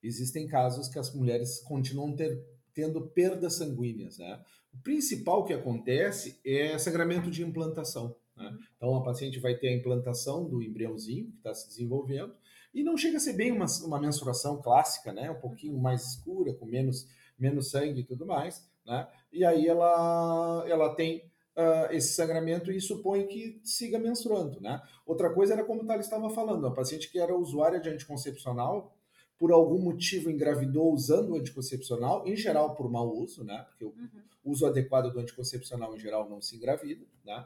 Existem 0.03 0.49
casos 0.49 0.89
que 0.89 0.99
as 0.99 1.15
mulheres 1.15 1.61
continuam 1.61 2.17
ter, 2.17 2.43
tendo 2.73 3.07
perdas 3.09 3.57
sanguíneas. 3.57 4.17
Né? 4.17 4.43
O 4.73 4.79
principal 4.79 5.45
que 5.45 5.53
acontece 5.53 6.41
é 6.45 6.79
sangramento 6.79 7.31
de 7.31 7.43
implantação. 7.43 8.17
Né? 8.35 8.59
Então, 8.77 8.97
a 8.97 9.03
paciente 9.05 9.39
vai 9.39 9.55
ter 9.55 9.69
a 9.69 9.77
implantação 9.77 10.49
do 10.49 10.63
embriãozinho 10.63 11.31
que 11.31 11.37
está 11.37 11.53
se 11.53 11.69
desenvolvendo, 11.69 12.35
e 12.75 12.83
não 12.83 12.97
chega 12.97 13.17
a 13.17 13.21
ser 13.21 13.35
bem 13.35 13.53
uma, 13.53 13.67
uma 13.85 14.01
menstruação 14.01 14.61
clássica, 14.61 15.13
né? 15.13 15.31
Um 15.31 15.41
pouquinho 15.41 15.79
mais 15.79 16.15
escura, 16.15 16.55
com 16.55 16.67
menos, 16.67 17.07
menos 17.39 17.71
sangue 17.71 18.01
e 18.01 18.05
tudo 18.05 18.27
mais, 18.27 18.67
né? 18.87 19.07
E 19.33 19.45
aí 19.45 19.67
ela, 19.67 20.65
ela 20.67 20.95
tem 20.95 21.19
uh, 21.57 21.93
esse 21.93 22.15
sangramento 22.15 22.71
e 22.71 22.81
supõe 22.81 23.27
que 23.27 23.61
siga 23.63 23.99
menstruando, 23.99 24.61
né? 24.61 24.81
Outra 25.07 25.33
coisa 25.33 25.53
era 25.55 25.65
como 25.65 25.83
o 25.83 25.87
Thales 25.87 26.07
estava 26.07 26.31
falando, 26.31 26.67
a 26.67 26.71
paciente 26.71 27.11
que 27.11 27.19
era 27.19 27.37
usuária 27.37 27.81
de 27.81 27.89
anticoncepcional, 27.89 28.95
por 29.39 29.53
algum 29.53 29.79
motivo 29.79 30.31
engravidou 30.31 30.93
usando 30.93 31.31
o 31.31 31.37
anticoncepcional, 31.37 32.27
em 32.27 32.37
geral 32.37 32.75
por 32.75 32.91
mau 32.91 33.13
uso, 33.13 33.45
né? 33.45 33.67
Porque 33.69 33.85
uhum. 33.85 34.09
o 34.45 34.51
uso 34.51 34.67
adequado 34.67 35.13
do 35.13 35.19
anticoncepcional 35.19 35.95
em 35.95 35.99
geral 35.99 36.29
não 36.29 36.41
se 36.41 36.57
engravida, 36.57 37.05
né? 37.25 37.45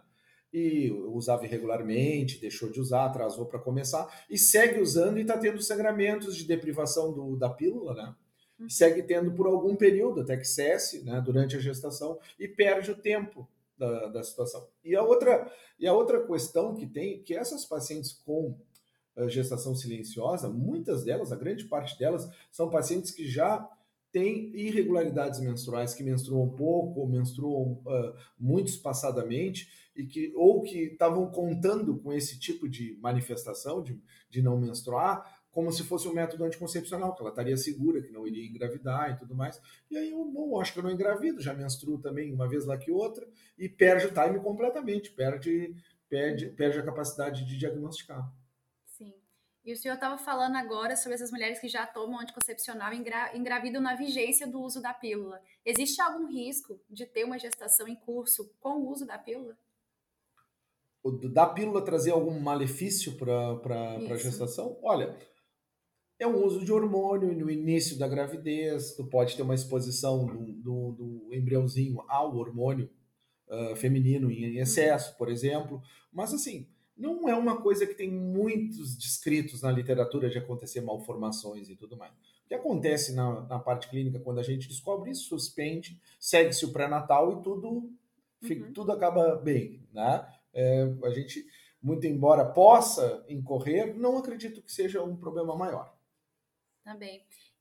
E 0.53 0.91
usava 0.91 1.45
irregularmente, 1.45 2.41
deixou 2.41 2.71
de 2.71 2.81
usar, 2.81 3.07
atrasou 3.07 3.47
para 3.47 3.59
começar, 3.59 4.25
e 4.31 4.38
segue 4.38 4.81
usando 4.81 5.19
e 5.19 5.23
está 5.23 5.37
tendo 5.37 5.61
sangramentos 5.61 6.37
de 6.37 6.45
deprivação 6.45 7.12
do, 7.12 7.37
da 7.37 7.50
pílula, 7.50 7.95
né? 7.95 8.15
Uhum. 8.59 8.71
segue 8.71 9.03
tendo 9.03 9.33
por 9.33 9.47
algum 9.47 9.76
período, 9.76 10.23
até 10.23 10.35
que 10.35 10.47
cesse, 10.47 11.05
né, 11.05 11.21
durante 11.21 11.57
a 11.57 11.61
gestação, 11.61 12.19
e 12.38 12.49
perde 12.49 12.91
o 12.91 12.97
tempo 12.97 13.47
da, 13.76 14.07
da 14.07 14.23
situação. 14.23 14.67
E 14.83 14.97
a, 14.97 15.03
outra, 15.03 15.53
e 15.79 15.87
a 15.87 15.93
outra 15.93 16.26
questão 16.26 16.75
que 16.75 16.87
tem, 16.87 17.23
que 17.23 17.35
essas 17.35 17.67
pacientes 17.67 18.12
com 18.12 18.59
eh, 19.17 19.29
gestação 19.29 19.75
silenciosa, 19.75 20.49
muitas 20.49 21.05
delas, 21.05 21.33
a 21.33 21.37
grande 21.37 21.65
parte 21.65 21.99
delas, 21.99 22.29
são 22.50 22.71
pacientes 22.71 23.11
que 23.11 23.29
já 23.29 23.69
têm 24.17 24.51
irregularidades 24.55 25.41
menstruais, 25.41 25.93
que 25.93 26.03
menstruam 26.03 26.49
pouco 26.49 27.01
ou 27.01 27.07
menstruam 27.07 27.83
uh, 27.85 28.15
muito 28.41 28.69
espaçadamente, 28.69 29.69
e 29.95 30.07
que 30.07 30.33
ou 30.35 30.63
que 30.63 30.85
estavam 30.85 31.31
contando 31.31 31.99
com 31.99 32.11
esse 32.15 32.39
tipo 32.39 32.67
de 32.67 32.99
manifestação 32.99 33.83
de, 33.83 34.01
de 34.31 34.41
não 34.41 34.59
menstruar 34.59 35.39
como 35.51 35.71
se 35.71 35.83
fosse 35.85 36.09
um 36.09 36.15
método 36.15 36.45
anticoncepcional, 36.45 37.15
que 37.15 37.21
ela 37.21 37.29
estaria 37.29 37.57
segura, 37.59 38.01
que 38.01 38.11
não 38.11 38.27
iria 38.27 38.47
engravidar 38.47 39.11
e 39.11 39.19
tudo 39.19 39.35
mais. 39.35 39.61
E 39.91 39.97
aí 39.99 40.11
eu, 40.11 40.25
bom, 40.25 40.59
acho 40.59 40.73
que 40.73 40.79
eu 40.79 40.83
não 40.83 40.91
engravido, 40.91 41.43
já 41.43 41.53
menstruo 41.53 41.99
também 41.99 42.33
uma 42.33 42.49
vez 42.49 42.65
lá 42.65 42.79
que 42.79 42.91
outra, 42.91 43.27
e 43.59 43.69
perde 43.69 44.07
o 44.07 44.13
time 44.13 44.41
completamente, 44.41 45.11
perde, 45.11 45.75
perde, 46.09 46.49
perde 46.49 46.79
a 46.79 46.83
capacidade 46.83 47.45
de 47.45 47.59
diagnosticar. 47.59 48.31
E 49.67 49.73
o 49.73 49.77
senhor 49.77 49.95
estava 49.95 50.17
falando 50.17 50.55
agora 50.55 50.95
sobre 50.95 51.15
essas 51.15 51.33
mulheres 51.33 51.59
que 51.59 51.67
já 51.67 51.85
tomam 51.85 52.21
anticoncepcional 52.21 52.93
e 52.93 52.99
engra, 52.99 53.37
engravidam 53.37 53.83
na 53.83 53.97
vigência 53.97 54.47
do 54.47 54.61
uso 54.61 54.81
da 54.81 54.95
pílula. 54.95 55.43
Existe 55.65 56.01
algum 56.01 56.29
risco 56.29 56.81
de 56.89 57.05
ter 57.05 57.25
uma 57.25 57.37
gestação 57.37 57.89
em 57.89 57.97
curso 57.97 58.49
com 58.61 58.79
o 58.79 58.89
uso 58.89 59.05
da 59.05 59.19
pílula? 59.19 59.59
da 61.33 61.47
pílula 61.47 61.85
trazer 61.85 62.11
algum 62.11 62.39
malefício 62.41 63.17
para 63.17 63.97
a 63.97 64.17
gestação? 64.17 64.79
Olha, 64.83 65.17
é 66.19 66.27
um 66.27 66.45
uso 66.45 66.65
de 66.65 66.73
hormônio 66.73 67.33
no 67.33 67.51
início 67.51 67.99
da 67.99 68.09
gravidez, 68.09 68.95
tu 68.95 69.05
pode 69.05 69.37
ter 69.37 69.43
uma 69.43 69.55
exposição 69.55 70.27
do, 70.27 70.53
do, 70.53 70.93
do 70.93 71.35
embriãozinho 71.35 72.03
ao 72.09 72.37
hormônio 72.37 72.91
uh, 73.49 73.77
feminino 73.77 74.31
em 74.31 74.59
excesso, 74.59 75.17
por 75.17 75.29
exemplo. 75.29 75.81
Mas 76.13 76.33
assim, 76.33 76.69
não 76.97 77.29
é 77.29 77.35
uma 77.35 77.61
coisa 77.61 77.87
que 77.87 77.95
tem 77.95 78.11
muitos 78.11 78.97
descritos 78.97 79.62
na 79.62 79.71
literatura 79.71 80.31
de 80.31 80.38
acontecer 80.38 80.81
malformações 80.81 81.69
e 81.69 81.76
tudo 81.76 81.97
mais. 81.97 82.12
O 82.12 82.49
que 82.49 82.55
acontece 82.55 83.15
na, 83.15 83.43
na 83.43 83.59
parte 83.59 83.88
clínica 83.88 84.19
quando 84.19 84.38
a 84.38 84.43
gente 84.43 84.69
descobre 84.69 85.11
isso, 85.11 85.29
suspende, 85.29 86.00
segue-se 86.19 86.65
o 86.65 86.73
pré-natal 86.73 87.33
e 87.33 87.43
tudo, 87.43 87.91
uhum. 88.43 88.73
tudo 88.73 88.93
acaba 88.93 89.37
bem, 89.37 89.87
né? 89.93 90.26
É, 90.55 90.83
a 91.05 91.11
gente, 91.11 91.45
muito 91.83 92.07
embora 92.07 92.45
possa 92.45 93.25
incorrer, 93.29 93.95
não 93.95 94.17
acredito 94.17 94.62
que 94.62 94.73
seja 94.73 95.03
um 95.03 95.17
problema 95.17 95.55
maior. 95.55 95.95
Tá 96.83 96.95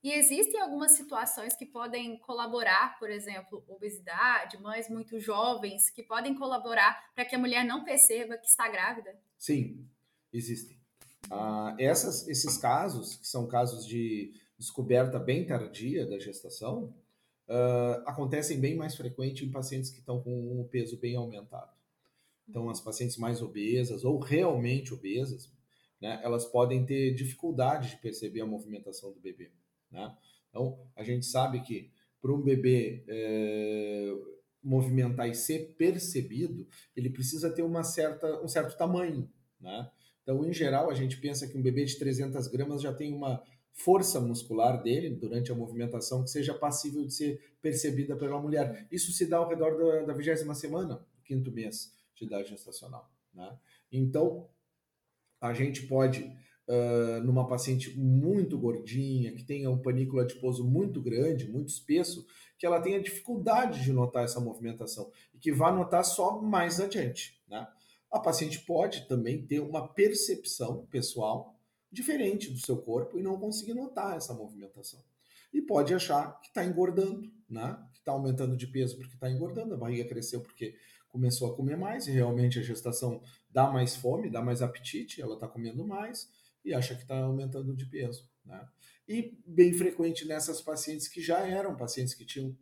e 0.06 0.14
existem 0.14 0.62
algumas 0.62 0.92
situações 0.92 1.56
que 1.56 1.66
podem 1.66 2.16
colaborar, 2.20 3.00
por 3.00 3.10
exemplo, 3.10 3.66
obesidade, 3.68 4.62
mães 4.62 4.88
muito 4.88 5.20
jovens, 5.20 5.90
que 5.90 6.04
podem 6.04 6.36
colaborar 6.36 7.12
para 7.16 7.26
que 7.26 7.34
a 7.34 7.40
mulher 7.40 7.66
não 7.66 7.84
perceba 7.84 8.38
que 8.38 8.46
está 8.46 8.70
grávida? 8.70 9.20
Sim, 9.36 9.84
existem. 10.32 10.80
Ah, 11.32 11.76
essas, 11.80 12.28
esses 12.28 12.56
casos, 12.56 13.16
que 13.16 13.26
são 13.26 13.48
casos 13.48 13.84
de 13.84 14.32
descoberta 14.60 15.18
bem 15.18 15.44
tardia 15.44 16.06
da 16.06 16.20
gestação, 16.20 16.96
ah, 17.50 18.04
acontecem 18.06 18.60
bem 18.60 18.76
mais 18.76 18.96
frequente 18.96 19.44
em 19.44 19.50
pacientes 19.50 19.90
que 19.90 20.02
estão 20.02 20.22
com 20.22 20.62
o 20.62 20.70
peso 20.70 21.00
bem 21.00 21.16
aumentado. 21.16 21.76
Então, 22.48 22.70
as 22.70 22.80
pacientes 22.80 23.18
mais 23.18 23.42
obesas 23.42 24.06
ou 24.06 24.20
realmente 24.20 24.94
obesas, 24.94 25.52
né, 26.00 26.22
elas 26.24 26.46
podem 26.46 26.86
ter 26.86 27.16
dificuldade 27.16 27.90
de 27.90 27.98
perceber 27.98 28.42
a 28.42 28.46
movimentação 28.46 29.12
do 29.12 29.20
bebê. 29.20 29.52
Né? 29.96 30.16
Então, 30.50 30.78
a 30.96 31.04
gente 31.04 31.25
sabe 31.25 31.62
que 31.62 31.90
para 32.22 32.34
um 32.34 32.42
bebê 32.42 33.04
é, 33.08 34.14
movimentar 34.62 35.30
e 35.30 35.36
ser 35.36 35.75
percebido, 35.78 36.68
ele 36.96 37.10
precisa 37.10 37.50
ter 37.50 37.62
uma 37.62 37.84
certa, 37.84 38.42
um 38.44 38.48
certo 38.48 38.78
tamanho. 38.78 39.30
Né? 39.60 39.90
Então, 40.24 40.44
em 40.46 40.54
geral, 40.54 40.90
a 40.90 40.94
gente 40.94 41.18
pensa 41.18 41.48
que 41.48 41.58
um 41.58 41.62
bebê 41.62 41.86
de 41.86 41.98
300 41.98 42.48
gramas 42.48 42.82
já 42.82 42.94
tem 42.94 43.14
uma 43.14 43.42
força 43.72 44.20
muscular 44.20 44.82
dele 44.82 45.10
durante 45.10 45.52
a 45.52 45.56
movimentação 45.56 46.24
que 46.24 46.30
seja 46.30 46.54
passível 46.54 47.06
de 47.06 47.14
ser 47.14 47.56
percebida 47.62 48.16
pela 48.16 48.42
mulher. 48.42 48.88
Isso 48.92 49.12
se 49.12 49.25
dá 49.25 49.38
ao 49.38 49.50
redor 49.50 49.78
da, 49.78 50.06
da 50.08 50.14
vigésima 50.14 50.56
semana, 50.56 51.06
quinto 51.24 51.52
mês 51.52 51.94
de 52.16 52.25
idade 52.25 52.50
gestacional. 52.50 53.12
Né? 53.34 53.58
Então, 53.92 54.50
a 55.40 55.54
gente 55.54 55.86
pode, 55.88 56.34
uh, 56.67 57.24
numa 57.24 57.48
paciente 57.48 57.98
muito 57.98 58.57
gordinha, 58.57 59.34
que 59.34 59.43
tenha 59.43 59.69
um 59.69 59.81
panículo 59.81 60.22
adiposo 60.22 60.63
muito 60.63 61.01
grande, 61.01 61.50
muito 61.50 61.69
espesso, 61.69 62.25
que 62.57 62.65
ela 62.65 62.81
tenha 62.81 63.01
dificuldade 63.01 63.84
de 63.84 63.91
notar 63.91 64.24
essa 64.24 64.39
movimentação 64.39 65.12
e 65.34 65.38
que 65.38 65.51
vá 65.51 65.72
notar 65.72 66.03
só 66.05 66.41
mais 66.41 66.79
adiante. 66.79 67.41
Né? 67.48 67.67
a 68.15 68.19
paciente 68.19 68.60
pode 68.62 69.07
também 69.07 69.45
ter 69.45 69.60
uma 69.60 69.89
percepção 69.89 70.86
pessoal 70.86 71.60
diferente 71.91 72.50
do 72.50 72.57
seu 72.57 72.77
corpo 72.77 73.19
e 73.19 73.22
não 73.22 73.38
conseguir 73.38 73.74
notar 73.74 74.15
essa 74.15 74.34
movimentação. 74.34 75.03
E 75.53 75.62
pode 75.62 75.93
achar 75.93 76.39
que 76.39 76.48
está 76.48 76.63
engordando, 76.63 77.29
né? 77.50 77.77
que 77.93 78.00
está 78.00 78.13
aumentando 78.13 78.55
de 78.55 78.67
peso 78.67 78.98
porque 78.98 79.15
está 79.15 79.29
engordando, 79.29 79.74
a 79.74 79.77
barriga 79.77 80.07
cresceu 80.07 80.39
porque 80.39 80.75
começou 81.10 81.51
a 81.51 81.55
comer 81.55 81.75
mais 81.75 82.07
e 82.07 82.12
realmente 82.12 82.57
a 82.57 82.62
gestação 82.62 83.22
dá 83.50 83.69
mais 83.69 83.98
fome, 83.98 84.29
dá 84.29 84.41
mais 84.41 84.62
apetite, 84.62 85.22
ela 85.22 85.36
está 85.36 85.48
comendo 85.48 85.86
mais 85.86 86.29
e 86.65 86.74
acha 86.74 86.95
que 86.95 87.03
está 87.03 87.17
aumentando 87.19 87.75
de 87.75 87.86
peso. 87.86 88.27
Né? 88.43 88.67
E 89.07 89.38
bem 89.45 89.72
frequente 89.72 90.27
nessas 90.27 90.62
pacientes 90.62 91.07
que 91.07 91.22
já 91.22 91.48
eram 91.48 91.77
pacientes 91.77 92.15
que 92.15 92.25
tinham 92.25 92.57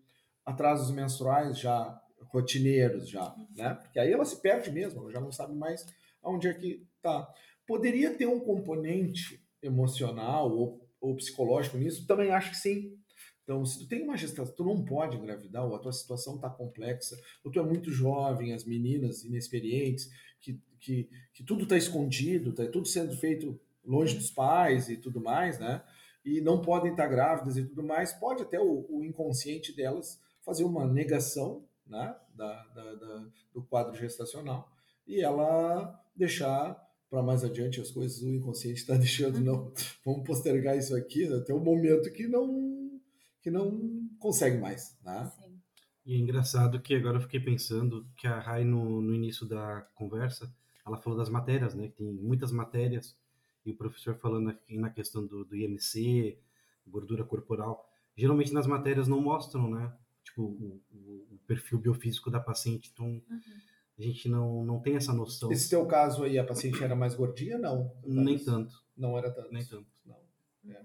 atrasos 0.46 0.92
menstruais 0.92 1.58
já 1.58 2.00
rotineiros 2.24 3.08
já, 3.10 3.36
né? 3.56 3.76
Porque 3.76 4.00
aí 4.00 4.12
ela 4.12 4.26
se 4.26 4.42
perde 4.42 4.72
mesmo, 4.72 5.02
ela 5.02 5.12
já 5.12 5.20
não 5.20 5.32
sabe 5.32 5.56
mais 5.56 5.86
aonde 6.22 6.48
é 6.48 6.54
que 6.54 6.86
tá. 7.02 7.32
Poderia 7.66 8.14
ter 8.16 8.26
um 8.26 8.40
componente 8.40 9.42
emocional 9.62 10.52
ou, 10.52 10.90
ou 11.00 11.16
psicológico 11.16 11.78
nisso? 11.78 12.08
Também 12.08 12.32
acho 12.32 12.52
que 12.52 12.58
sim. 12.58 12.98
Então, 13.44 13.66
se 13.66 13.80
tu 13.80 13.88
tem 13.88 14.04
uma 14.04 14.18
gestação, 14.18 14.56
tu 14.56 14.64
não 14.64 14.84
pode 14.86 15.18
engravidar, 15.18 15.66
ou 15.66 15.76
a 15.76 15.80
tua 15.80 15.92
situação 15.92 16.36
está 16.36 16.50
complexa, 16.50 17.16
ou 17.44 17.52
tu 17.52 17.60
é 17.60 17.64
muito 17.64 17.92
jovem, 17.92 18.54
as 18.54 18.64
meninas 18.64 19.24
inexperientes, 19.24 20.10
que, 20.40 20.62
que, 20.80 21.10
que 21.34 21.44
tudo 21.44 21.64
está 21.64 21.78
escondido, 21.78 22.52
está 22.52 22.66
tudo 22.68 22.88
sendo 22.88 23.16
feito 23.18 23.60
longe 23.86 24.16
dos 24.16 24.32
pais 24.32 24.90
e 24.90 24.98
tudo 24.98 25.22
mais, 25.22 25.60
né? 25.60 25.84
E 26.24 26.42
não 26.42 26.62
podem 26.62 26.92
estar 26.92 27.08
grávidas 27.08 27.58
e 27.58 27.66
tudo 27.66 27.84
mais, 27.84 28.14
pode 28.14 28.44
até 28.44 28.60
o, 28.60 28.86
o 28.90 29.04
inconsciente 29.04 29.76
delas 29.76 30.22
fazer 30.42 30.64
uma 30.64 30.86
negação 30.86 31.66
né, 31.86 32.16
da, 32.34 32.64
da, 32.68 32.96
da, 32.96 33.28
do 33.54 33.64
quadro 33.64 33.94
gestacional 33.96 34.72
e 35.06 35.22
ela 35.22 36.02
deixar 36.16 36.82
para 37.10 37.22
mais 37.22 37.44
adiante 37.44 37.80
as 37.80 37.92
coisas, 37.92 38.22
o 38.22 38.30
inconsciente 38.30 38.80
está 38.80 38.96
deixando, 38.98 39.40
não, 39.40 39.72
vamos 40.06 40.26
postergar 40.26 40.78
isso 40.78 40.96
aqui 40.96 41.32
até 41.32 41.54
o 41.54 41.60
momento 41.60 42.12
que 42.12 42.28
não, 42.28 43.00
que 43.42 43.52
não 43.52 44.10
consegue 44.18 44.58
mais. 44.58 44.98
Né? 45.04 45.32
Sim. 45.38 45.54
E 46.06 46.16
é 46.16 46.18
engraçado 46.18 46.82
que 46.82 46.96
agora 46.96 47.18
eu 47.18 47.22
fiquei 47.22 47.40
pensando 47.40 48.06
que 48.18 48.28
a 48.28 48.40
Rai, 48.40 48.64
no, 48.64 49.02
no 49.02 49.14
início 49.14 49.48
da 49.48 49.88
conversa, 49.94 50.54
ela 50.86 50.98
falou 50.98 51.18
das 51.18 51.30
matérias, 51.30 51.74
né? 51.74 51.88
Que 51.88 51.96
tem 51.96 52.12
muitas 52.12 52.52
matérias, 52.52 53.16
e 53.66 53.72
o 53.72 53.76
professor 53.76 54.16
falando 54.16 54.50
aqui 54.50 54.78
na 54.78 54.90
questão 54.90 55.26
do, 55.26 55.46
do 55.46 55.56
IMC, 55.56 56.38
gordura 56.88 57.24
corporal. 57.24 57.90
Geralmente 58.16 58.54
nas 58.54 58.68
matérias 58.68 59.08
não 59.08 59.22
mostram, 59.22 59.70
né? 59.70 59.92
tipo, 60.24 60.44
o, 60.44 60.82
o, 61.32 61.40
perfil 61.46 61.78
biofísico 61.78 62.32
da 62.32 62.40
paciente. 62.40 62.90
Então, 62.94 63.06
uhum. 63.06 63.42
a 63.98 64.02
gente 64.02 64.28
não, 64.28 64.66
não 64.66 64.80
tem 64.80 64.96
essa 64.96 65.14
noção. 65.14 65.52
Esse 65.52 65.70
teu 65.70 65.86
caso 65.86 66.24
aí, 66.24 66.40
a 66.40 66.44
paciente 66.44 66.84
era 66.84 66.96
mais 66.96 67.14
gordinha? 67.14 67.58
Não. 67.58 67.94
Nem 68.04 68.40
tanto. 68.40 68.74
Não 68.98 69.18
era 69.18 69.30
tanto. 69.30 69.52
Nem 69.52 69.66
tanto. 69.66 69.88
Não. 70.06 70.18
É. 70.72 70.82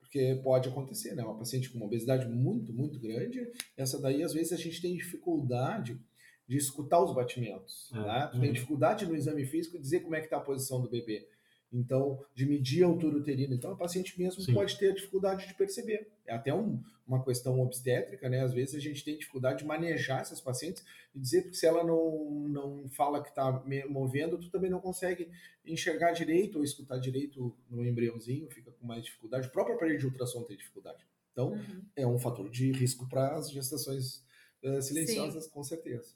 Porque 0.00 0.40
pode 0.44 0.68
acontecer, 0.68 1.14
né? 1.14 1.24
Uma 1.24 1.38
paciente 1.38 1.70
com 1.70 1.78
uma 1.78 1.86
obesidade 1.86 2.28
muito, 2.28 2.72
muito 2.72 3.00
grande, 3.00 3.40
essa 3.76 4.00
daí, 4.00 4.22
às 4.22 4.32
vezes, 4.32 4.52
a 4.52 4.56
gente 4.56 4.80
tem 4.80 4.94
dificuldade 4.94 6.00
de 6.46 6.56
escutar 6.56 7.02
os 7.02 7.14
batimentos. 7.14 7.90
É. 7.92 7.98
Né? 7.98 8.30
Uhum. 8.34 8.40
Tem 8.40 8.52
dificuldade 8.52 9.06
no 9.06 9.16
exame 9.16 9.44
físico 9.44 9.76
de 9.76 9.82
dizer 9.82 10.00
como 10.00 10.14
é 10.14 10.20
que 10.20 10.26
está 10.26 10.36
a 10.36 10.40
posição 10.40 10.80
do 10.80 10.88
bebê 10.88 11.26
então 11.74 12.24
de 12.34 12.46
medir 12.46 12.84
a 12.84 12.86
altura 12.86 13.16
uterina. 13.16 13.54
Então, 13.54 13.72
a 13.72 13.76
paciente 13.76 14.18
mesmo 14.18 14.40
Sim. 14.40 14.54
pode 14.54 14.78
ter 14.78 14.94
dificuldade 14.94 15.46
de 15.46 15.54
perceber. 15.54 16.08
É 16.26 16.34
até 16.34 16.54
um, 16.54 16.80
uma 17.06 17.22
questão 17.22 17.60
obstétrica, 17.60 18.28
né? 18.28 18.40
Às 18.40 18.54
vezes 18.54 18.74
a 18.74 18.78
gente 18.78 19.04
tem 19.04 19.18
dificuldade 19.18 19.58
de 19.58 19.64
manejar 19.66 20.20
essas 20.20 20.40
pacientes 20.40 20.84
e 21.14 21.18
dizer 21.18 21.50
que 21.50 21.56
se 21.56 21.66
ela 21.66 21.84
não, 21.84 22.30
não 22.48 22.88
fala 22.88 23.22
que 23.22 23.28
está 23.28 23.62
movendo, 23.88 24.38
tu 24.38 24.50
também 24.50 24.70
não 24.70 24.80
consegue 24.80 25.28
enxergar 25.66 26.12
direito 26.12 26.58
ou 26.58 26.64
escutar 26.64 26.98
direito 26.98 27.54
no 27.68 27.84
embriãozinho, 27.84 28.48
fica 28.50 28.70
com 28.70 28.86
mais 28.86 29.04
dificuldade. 29.04 29.48
O 29.48 29.50
próprio 29.50 29.76
aparelho 29.76 29.98
de 29.98 30.06
ultrassom 30.06 30.42
tem 30.44 30.56
dificuldade. 30.56 31.04
Então, 31.32 31.52
uhum. 31.52 31.82
é 31.96 32.06
um 32.06 32.18
fator 32.18 32.48
de 32.48 32.70
risco 32.70 33.08
para 33.08 33.34
as 33.34 33.50
gestações 33.50 34.24
uh, 34.62 34.80
silenciosas, 34.80 35.44
Sim. 35.44 35.50
com 35.50 35.64
certeza. 35.64 36.14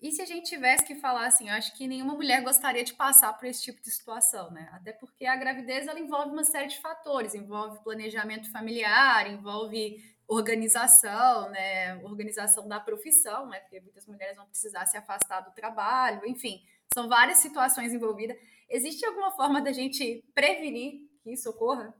E 0.00 0.12
se 0.12 0.20
a 0.20 0.26
gente 0.26 0.46
tivesse 0.46 0.84
que 0.84 0.94
falar 0.96 1.26
assim, 1.26 1.48
eu 1.48 1.54
acho 1.54 1.74
que 1.74 1.88
nenhuma 1.88 2.14
mulher 2.14 2.42
gostaria 2.42 2.84
de 2.84 2.92
passar 2.92 3.32
por 3.32 3.46
esse 3.46 3.62
tipo 3.62 3.80
de 3.80 3.90
situação, 3.90 4.50
né? 4.50 4.68
Até 4.72 4.92
porque 4.92 5.24
a 5.24 5.36
gravidez 5.36 5.86
ela 5.86 5.98
envolve 5.98 6.30
uma 6.30 6.44
série 6.44 6.68
de 6.68 6.78
fatores, 6.80 7.34
envolve 7.34 7.82
planejamento 7.82 8.50
familiar, 8.52 9.30
envolve 9.30 10.04
organização, 10.28 11.48
né? 11.50 11.96
Organização 12.04 12.68
da 12.68 12.78
profissão, 12.78 13.48
né? 13.48 13.60
Porque 13.60 13.80
muitas 13.80 14.06
mulheres 14.06 14.36
vão 14.36 14.46
precisar 14.46 14.84
se 14.86 14.98
afastar 14.98 15.40
do 15.40 15.52
trabalho, 15.52 16.26
enfim, 16.26 16.62
são 16.92 17.08
várias 17.08 17.38
situações 17.38 17.92
envolvidas. 17.92 18.36
Existe 18.68 19.04
alguma 19.06 19.30
forma 19.30 19.62
da 19.62 19.72
gente 19.72 20.22
prevenir 20.34 21.08
que 21.22 21.32
isso 21.32 21.48
ocorra? 21.48 21.94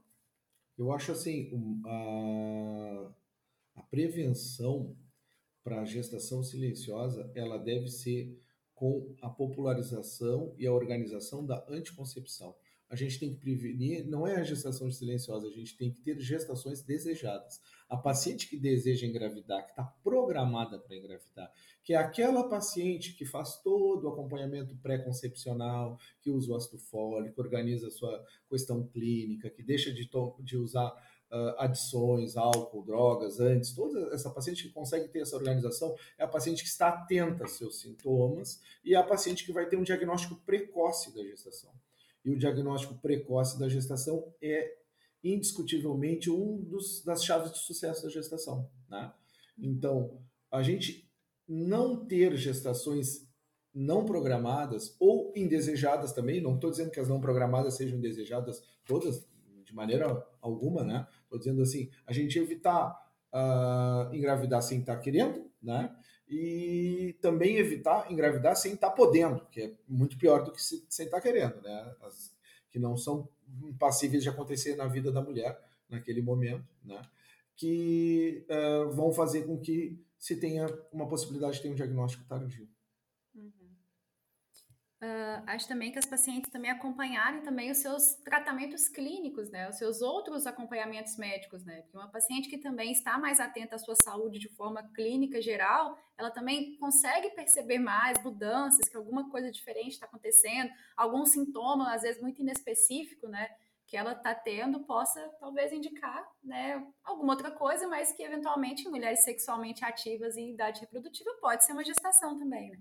Eu 0.77 0.91
acho 0.91 1.11
assim, 1.11 1.49
a, 1.85 3.09
a 3.77 3.83
prevenção 3.83 4.95
para 5.67 5.81
a 5.81 5.85
gestação 5.85 6.41
silenciosa, 6.41 7.29
ela 7.35 7.57
deve 7.57 7.89
ser 7.89 8.41
com 8.73 9.13
a 9.21 9.29
popularização 9.29 10.55
e 10.57 10.65
a 10.65 10.71
organização 10.71 11.45
da 11.45 11.65
anticoncepção. 11.67 12.55
A 12.89 12.95
gente 12.95 13.19
tem 13.19 13.33
que 13.33 13.41
prevenir, 13.41 14.07
não 14.07 14.25
é 14.25 14.37
a 14.37 14.43
gestação 14.43 14.89
silenciosa, 14.89 15.45
a 15.45 15.51
gente 15.51 15.75
tem 15.75 15.91
que 15.91 15.99
ter 15.99 16.17
gestações 16.21 16.81
desejadas. 16.81 17.59
A 17.89 17.97
paciente 17.97 18.47
que 18.47 18.57
deseja 18.57 19.05
engravidar, 19.05 19.65
que 19.65 19.71
está 19.71 19.83
programada 19.83 20.79
para 20.79 20.95
engravidar, 20.95 21.51
que 21.83 21.91
é 21.93 21.97
aquela 21.97 22.47
paciente 22.47 23.13
que 23.13 23.25
faz 23.25 23.61
todo 23.61 24.05
o 24.05 24.07
acompanhamento 24.07 24.73
pré-concepcional, 24.77 25.99
que 26.21 26.31
usa 26.31 26.53
o 26.53 26.55
ácido 26.55 26.79
fólico, 26.79 27.41
organiza 27.41 27.87
a 27.87 27.91
sua 27.91 28.25
questão 28.49 28.87
clínica, 28.87 29.49
que 29.49 29.63
deixa 29.63 29.91
de, 29.91 30.09
de 30.45 30.55
usar 30.55 30.93
adições, 31.57 32.37
álcool, 32.37 32.83
drogas 32.83 33.39
antes, 33.39 33.73
toda 33.73 34.13
essa 34.13 34.29
paciente 34.29 34.63
que 34.63 34.69
consegue 34.69 35.07
ter 35.09 35.19
essa 35.19 35.35
organização 35.35 35.95
é 36.17 36.23
a 36.23 36.27
paciente 36.27 36.63
que 36.63 36.69
está 36.69 36.89
atenta 36.89 37.43
aos 37.43 37.57
seus 37.57 37.81
sintomas 37.81 38.61
e 38.83 38.93
é 38.93 38.97
a 38.97 39.03
paciente 39.03 39.45
que 39.45 39.51
vai 39.51 39.67
ter 39.67 39.77
um 39.77 39.83
diagnóstico 39.83 40.35
precoce 40.45 41.13
da 41.13 41.23
gestação. 41.23 41.71
E 42.23 42.29
o 42.29 42.37
diagnóstico 42.37 42.95
precoce 42.95 43.59
da 43.59 43.67
gestação 43.67 44.33
é 44.41 44.77
indiscutivelmente 45.23 46.29
um 46.29 46.57
dos, 46.57 47.03
das 47.03 47.23
chaves 47.23 47.51
de 47.51 47.59
sucesso 47.59 48.03
da 48.03 48.09
gestação. 48.09 48.69
Né? 48.89 49.11
Então, 49.57 50.21
a 50.51 50.61
gente 50.61 51.09
não 51.47 52.05
ter 52.05 52.35
gestações 52.35 53.27
não 53.73 54.05
programadas 54.05 54.95
ou 54.99 55.31
indesejadas 55.35 56.11
também, 56.11 56.41
não 56.41 56.55
estou 56.55 56.71
dizendo 56.71 56.91
que 56.91 56.99
as 56.99 57.07
não 57.07 57.21
programadas 57.21 57.75
sejam 57.75 57.97
indesejadas 57.97 58.63
todas, 58.85 59.27
de 59.63 59.73
maneira 59.73 60.25
alguma, 60.41 60.83
né? 60.83 61.07
Estou 61.27 61.37
dizendo 61.37 61.61
assim, 61.61 61.89
a 62.05 62.13
gente 62.13 62.39
evitar 62.39 62.89
uh, 63.33 64.13
engravidar 64.15 64.61
sem 64.61 64.79
estar 64.79 64.95
tá 64.95 65.01
querendo, 65.01 65.51
né? 65.61 65.93
E 66.29 67.17
também 67.21 67.57
evitar 67.57 68.11
engravidar 68.11 68.55
sem 68.55 68.73
estar 68.73 68.89
tá 68.89 68.95
podendo, 68.95 69.45
que 69.51 69.61
é 69.61 69.73
muito 69.87 70.17
pior 70.17 70.43
do 70.43 70.51
que 70.51 70.61
se, 70.61 70.85
sem 70.89 71.05
estar 71.05 71.17
tá 71.17 71.23
querendo, 71.23 71.61
né? 71.61 71.95
As, 72.01 72.35
que 72.69 72.79
não 72.79 72.97
são 72.97 73.29
passíveis 73.79 74.23
de 74.23 74.29
acontecer 74.29 74.75
na 74.75 74.87
vida 74.87 75.11
da 75.11 75.21
mulher 75.21 75.59
naquele 75.89 76.21
momento, 76.21 76.67
né? 76.83 77.01
Que 77.55 78.45
uh, 78.49 78.91
vão 78.91 79.11
fazer 79.11 79.43
com 79.43 79.57
que 79.59 80.01
se 80.17 80.35
tenha 80.37 80.67
uma 80.91 81.07
possibilidade 81.07 81.57
de 81.57 81.63
ter 81.63 81.69
um 81.69 81.75
diagnóstico 81.75 82.25
tardio. 82.25 82.67
Uh, 84.99 85.43
acho 85.45 85.67
também 85.67 85.91
que 85.91 85.99
as 85.99 86.07
pacientes 86.07 86.49
também 86.49 86.71
acompanharem 86.71 87.41
também 87.41 87.69
os 87.69 87.77
seus 87.77 88.15
tratamentos 88.15 88.89
clínicos, 88.89 89.51
né? 89.51 89.69
Os 89.69 89.77
seus 89.77 90.01
outros 90.01 90.47
acompanhamentos 90.47 91.17
médicos, 91.17 91.63
né? 91.63 91.81
Porque 91.81 91.97
uma 91.97 92.09
paciente 92.09 92.49
que 92.49 92.57
também 92.57 92.91
está 92.91 93.15
mais 93.15 93.39
atenta 93.39 93.75
à 93.75 93.79
sua 93.79 93.93
saúde 93.95 94.39
de 94.39 94.49
forma 94.49 94.81
clínica 94.95 95.39
geral, 95.39 95.95
ela 96.17 96.31
também 96.31 96.75
consegue 96.77 97.29
perceber 97.35 97.77
mais 97.77 98.17
mudanças, 98.23 98.89
que 98.89 98.97
alguma 98.97 99.29
coisa 99.29 99.51
diferente 99.51 99.91
está 99.91 100.07
acontecendo, 100.07 100.71
algum 100.95 101.23
sintoma, 101.25 101.93
às 101.93 102.01
vezes 102.01 102.19
muito 102.19 102.41
inespecífico, 102.41 103.27
né? 103.27 103.47
Que 103.85 103.95
ela 103.95 104.13
está 104.13 104.33
tendo, 104.33 104.79
possa 104.79 105.21
talvez 105.39 105.71
indicar, 105.71 106.27
né? 106.43 106.83
Alguma 107.03 107.33
outra 107.33 107.51
coisa, 107.51 107.87
mas 107.87 108.11
que 108.13 108.23
eventualmente 108.23 108.87
em 108.87 108.89
mulheres 108.89 109.23
sexualmente 109.23 109.85
ativas 109.85 110.35
em 110.37 110.53
idade 110.53 110.81
reprodutiva 110.81 111.29
pode 111.39 111.63
ser 111.63 111.73
uma 111.73 111.85
gestação 111.85 112.35
também, 112.35 112.71
né? 112.71 112.79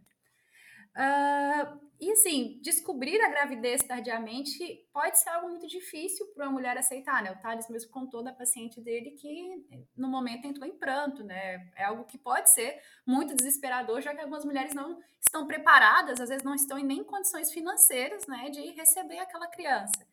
Uh, 0.97 1.87
e 2.01 2.11
assim, 2.13 2.59
descobrir 2.63 3.21
a 3.23 3.29
gravidez 3.29 3.83
tardiamente 3.83 4.87
pode 4.93 5.19
ser 5.19 5.31
algo 5.31 5.49
muito 5.49 5.67
difícil 5.67 6.27
para 6.35 6.47
uma 6.47 6.53
mulher 6.53 6.77
aceitar, 6.77 7.23
né? 7.23 7.31
O 7.33 7.39
Thales 7.39 7.69
mesmo 7.69 7.91
contou 7.91 8.23
da 8.23 8.33
paciente 8.33 8.81
dele 8.81 9.13
que 9.13 9.65
no 9.97 10.09
momento 10.09 10.47
entrou 10.47 10.67
em 10.67 10.77
pranto, 10.77 11.25
né? 11.25 11.71
É 11.75 11.85
algo 11.85 12.05
que 12.05 12.19
pode 12.19 12.51
ser 12.51 12.81
muito 13.07 13.35
desesperador, 13.35 14.03
já 14.03 14.15
que 14.15 14.21
algumas 14.21 14.45
mulheres 14.45 14.75
não 14.75 14.99
estão 15.21 15.47
preparadas, 15.47 16.21
às 16.21 16.29
vezes 16.29 16.45
não 16.45 16.55
estão 16.55 16.79
em 16.79 16.85
nem 16.85 17.03
condições 17.03 17.51
financeiras, 17.51 18.27
né, 18.27 18.51
de 18.51 18.61
receber 18.73 19.19
aquela 19.19 19.47
criança. 19.49 20.07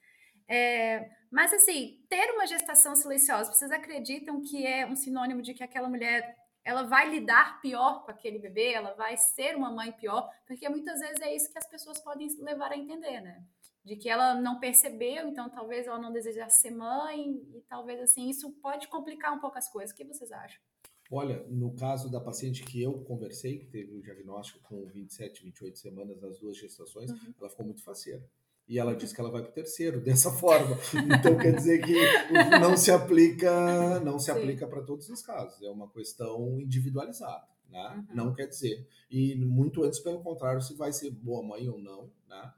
É, 0.48 1.10
mas 1.32 1.54
assim, 1.54 2.02
ter 2.10 2.32
uma 2.32 2.46
gestação 2.46 2.96
silenciosa, 2.96 3.52
vocês 3.52 3.72
acreditam 3.72 4.42
que 4.42 4.66
é 4.66 4.86
um 4.86 4.96
sinônimo 4.96 5.42
de 5.42 5.54
que 5.54 5.64
aquela 5.64 5.90
mulher 5.90 6.36
ela 6.64 6.84
vai 6.84 7.10
lidar 7.10 7.60
pior 7.62 8.04
com 8.04 8.12
aquele 8.12 8.40
bebê, 8.40 8.72
ela 8.72 8.94
vai 8.94 9.18
ser 9.18 9.56
uma 9.56 9.72
mãe 9.72 9.92
pior, 9.92 10.30
porque 10.46 10.68
muitas 10.70 11.00
vezes 11.00 11.22
é 11.22 11.36
isso 11.36 11.52
que 11.52 11.58
as 11.58 11.68
pessoas 11.68 12.00
podem 12.00 12.28
levar 12.40 12.72
a 12.72 12.78
entender, 12.78 13.22
né? 13.22 13.44
De 13.84 13.98
que 13.98 14.10
ela 14.10 14.34
não 14.36 14.60
percebeu, 14.60 15.28
então 15.28 15.50
talvez 15.50 15.88
ela 15.88 16.00
não 16.00 16.12
desejasse 16.12 16.62
ser 16.62 16.72
mãe, 16.72 17.42
e 17.54 17.62
talvez 17.68 18.00
assim, 18.00 18.30
isso 18.30 18.50
pode 18.62 18.88
complicar 18.88 19.34
um 19.34 19.40
pouco 19.40 19.58
as 19.58 19.70
coisas. 19.70 19.92
O 19.92 19.96
que 19.96 20.06
vocês 20.06 20.32
acham? 20.32 20.62
Olha, 21.12 21.46
no 21.50 21.76
caso 21.76 22.10
da 22.10 22.20
paciente 22.20 22.64
que 22.64 22.82
eu 22.82 23.04
conversei, 23.04 23.60
que 23.60 23.66
teve 23.66 23.94
o 23.94 24.02
diagnóstico 24.02 24.60
com 24.64 24.86
27, 24.86 25.44
28 25.44 25.78
semanas 25.78 26.22
nas 26.22 26.40
duas 26.40 26.58
gestações, 26.58 27.12
uhum. 27.12 27.34
ela 27.40 27.50
ficou 27.50 27.66
muito 27.66 27.84
faceira. 27.84 28.24
E 28.68 28.80
ela 28.80 28.96
disse 28.96 29.14
que 29.14 29.20
ela 29.20 29.32
vai 29.32 29.42
para 29.42 29.52
o 29.52 29.54
terceiro 29.54 30.00
dessa 30.04 30.32
forma. 30.32 30.78
Então 31.06 31.38
quer 31.38 31.56
dizer 31.56 31.84
que 31.84 31.94
não 32.60 32.78
se 32.78 32.92
aplica, 32.92 34.00
não 34.00 34.18
se 34.18 34.32
Sim. 34.32 34.40
aplica 34.40 34.68
para 34.68 34.82
todos 34.82 35.10
os 35.10 35.22
casos. 35.22 35.62
É 35.62 35.70
uma 35.70 35.90
questão 35.90 36.60
individualizada, 36.60 37.48
né? 37.70 38.06
Uhum. 38.10 38.16
Não 38.16 38.34
quer 38.34 38.48
dizer. 38.48 38.88
E 39.10 39.36
muito 39.36 39.84
antes 39.84 40.00
pelo 40.00 40.22
contrário, 40.22 40.62
se 40.62 40.76
vai 40.76 40.94
ser 40.94 41.12
boa 41.12 41.46
mãe 41.46 41.68
ou 41.68 41.78
não, 41.78 42.10
né? 42.28 42.54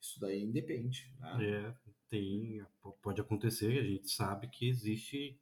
Isso 0.00 0.18
daí 0.18 0.42
independe. 0.42 1.12
Né? 1.20 1.38
É, 1.44 1.74
tem, 2.08 2.64
pode 3.02 3.20
acontecer. 3.20 3.78
A 3.78 3.84
gente 3.84 4.10
sabe 4.10 4.48
que 4.48 4.68
existe 4.68 5.38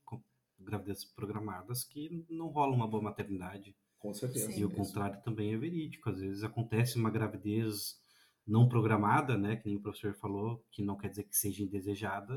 gravidezes 0.58 1.04
programadas 1.04 1.84
que 1.84 2.24
não 2.28 2.48
rola 2.48 2.74
uma 2.74 2.88
boa 2.88 3.02
maternidade. 3.02 3.74
Com 3.98 4.12
certeza. 4.12 4.52
E 4.52 4.64
o 4.64 4.70
contrário 4.70 5.20
também 5.22 5.54
é 5.54 5.56
verídico. 5.56 6.10
Às 6.10 6.20
vezes 6.20 6.44
acontece 6.44 6.96
uma 6.96 7.10
gravidez 7.10 8.00
não 8.48 8.66
programada, 8.66 9.36
né, 9.36 9.56
que 9.56 9.66
nem 9.66 9.76
o 9.76 9.80
professor 9.80 10.14
falou, 10.14 10.64
que 10.70 10.82
não 10.82 10.96
quer 10.96 11.10
dizer 11.10 11.24
que 11.24 11.36
seja 11.36 11.62
indesejada, 11.62 12.34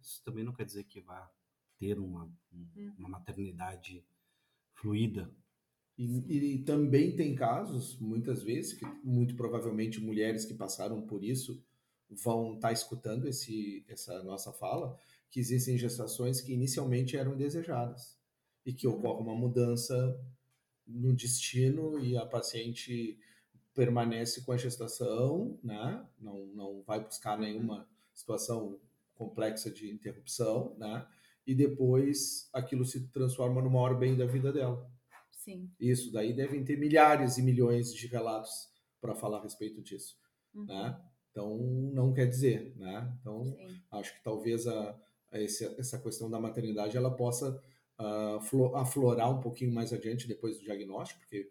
isso 0.00 0.22
também 0.24 0.42
não 0.42 0.54
quer 0.54 0.64
dizer 0.64 0.84
que 0.84 1.02
vá 1.02 1.30
ter 1.78 1.98
uma, 1.98 2.24
uhum. 2.50 2.94
uma 2.98 3.08
maternidade 3.10 4.02
fluida. 4.72 5.30
E, 5.98 6.54
e, 6.54 6.58
também 6.64 7.14
tem 7.14 7.34
casos, 7.34 7.98
muitas 8.00 8.42
vezes, 8.42 8.72
que 8.72 8.86
muito 9.04 9.36
provavelmente 9.36 10.00
mulheres 10.00 10.46
que 10.46 10.54
passaram 10.54 11.02
por 11.02 11.22
isso 11.22 11.62
vão 12.08 12.54
estar 12.54 12.68
tá 12.68 12.72
escutando 12.72 13.28
esse, 13.28 13.84
essa 13.86 14.22
nossa 14.22 14.50
fala, 14.54 14.98
que 15.30 15.38
existem 15.38 15.76
gestações 15.76 16.40
que 16.40 16.54
inicialmente 16.54 17.18
eram 17.18 17.34
indesejadas 17.34 18.18
e 18.64 18.72
que 18.72 18.88
ocorre 18.88 19.22
uma 19.22 19.34
mudança 19.34 20.18
no 20.86 21.14
destino 21.14 21.98
e 22.02 22.16
a 22.16 22.24
paciente 22.24 23.18
permanece 23.80 24.42
com 24.44 24.52
a 24.52 24.58
gestação, 24.58 25.58
né? 25.64 26.06
Não, 26.18 26.46
não 26.48 26.82
vai 26.82 27.02
buscar 27.02 27.38
uhum. 27.38 27.46
nenhuma 27.46 27.88
situação 28.12 28.78
complexa 29.14 29.70
de 29.70 29.90
interrupção, 29.90 30.76
né? 30.76 31.06
E 31.46 31.54
depois 31.54 32.50
aquilo 32.52 32.84
se 32.84 33.08
transforma 33.08 33.62
no 33.62 33.70
maior 33.70 33.98
bem 33.98 34.14
da 34.14 34.26
vida 34.26 34.52
dela. 34.52 34.86
Sim. 35.30 35.70
Isso 35.80 36.12
daí 36.12 36.34
devem 36.34 36.62
ter 36.62 36.76
milhares 36.78 37.38
e 37.38 37.42
milhões 37.42 37.94
de 37.94 38.06
relatos 38.06 38.68
para 39.00 39.14
falar 39.14 39.38
a 39.38 39.42
respeito 39.44 39.80
disso, 39.80 40.18
uhum. 40.54 40.66
né? 40.66 41.00
Então 41.30 41.56
não 41.94 42.12
quer 42.12 42.26
dizer, 42.26 42.74
né? 42.76 43.10
Então 43.18 43.44
Sim. 43.44 43.80
acho 43.92 44.14
que 44.14 44.22
talvez 44.22 44.66
a, 44.66 44.94
a 45.32 45.40
esse, 45.40 45.64
essa 45.80 45.98
questão 45.98 46.30
da 46.30 46.38
maternidade 46.38 46.98
ela 46.98 47.16
possa 47.16 47.58
uh, 47.98 48.76
aflorar 48.76 49.30
um 49.30 49.40
pouquinho 49.40 49.72
mais 49.72 49.90
adiante 49.90 50.28
depois 50.28 50.58
do 50.58 50.64
diagnóstico, 50.64 51.20
porque 51.20 51.50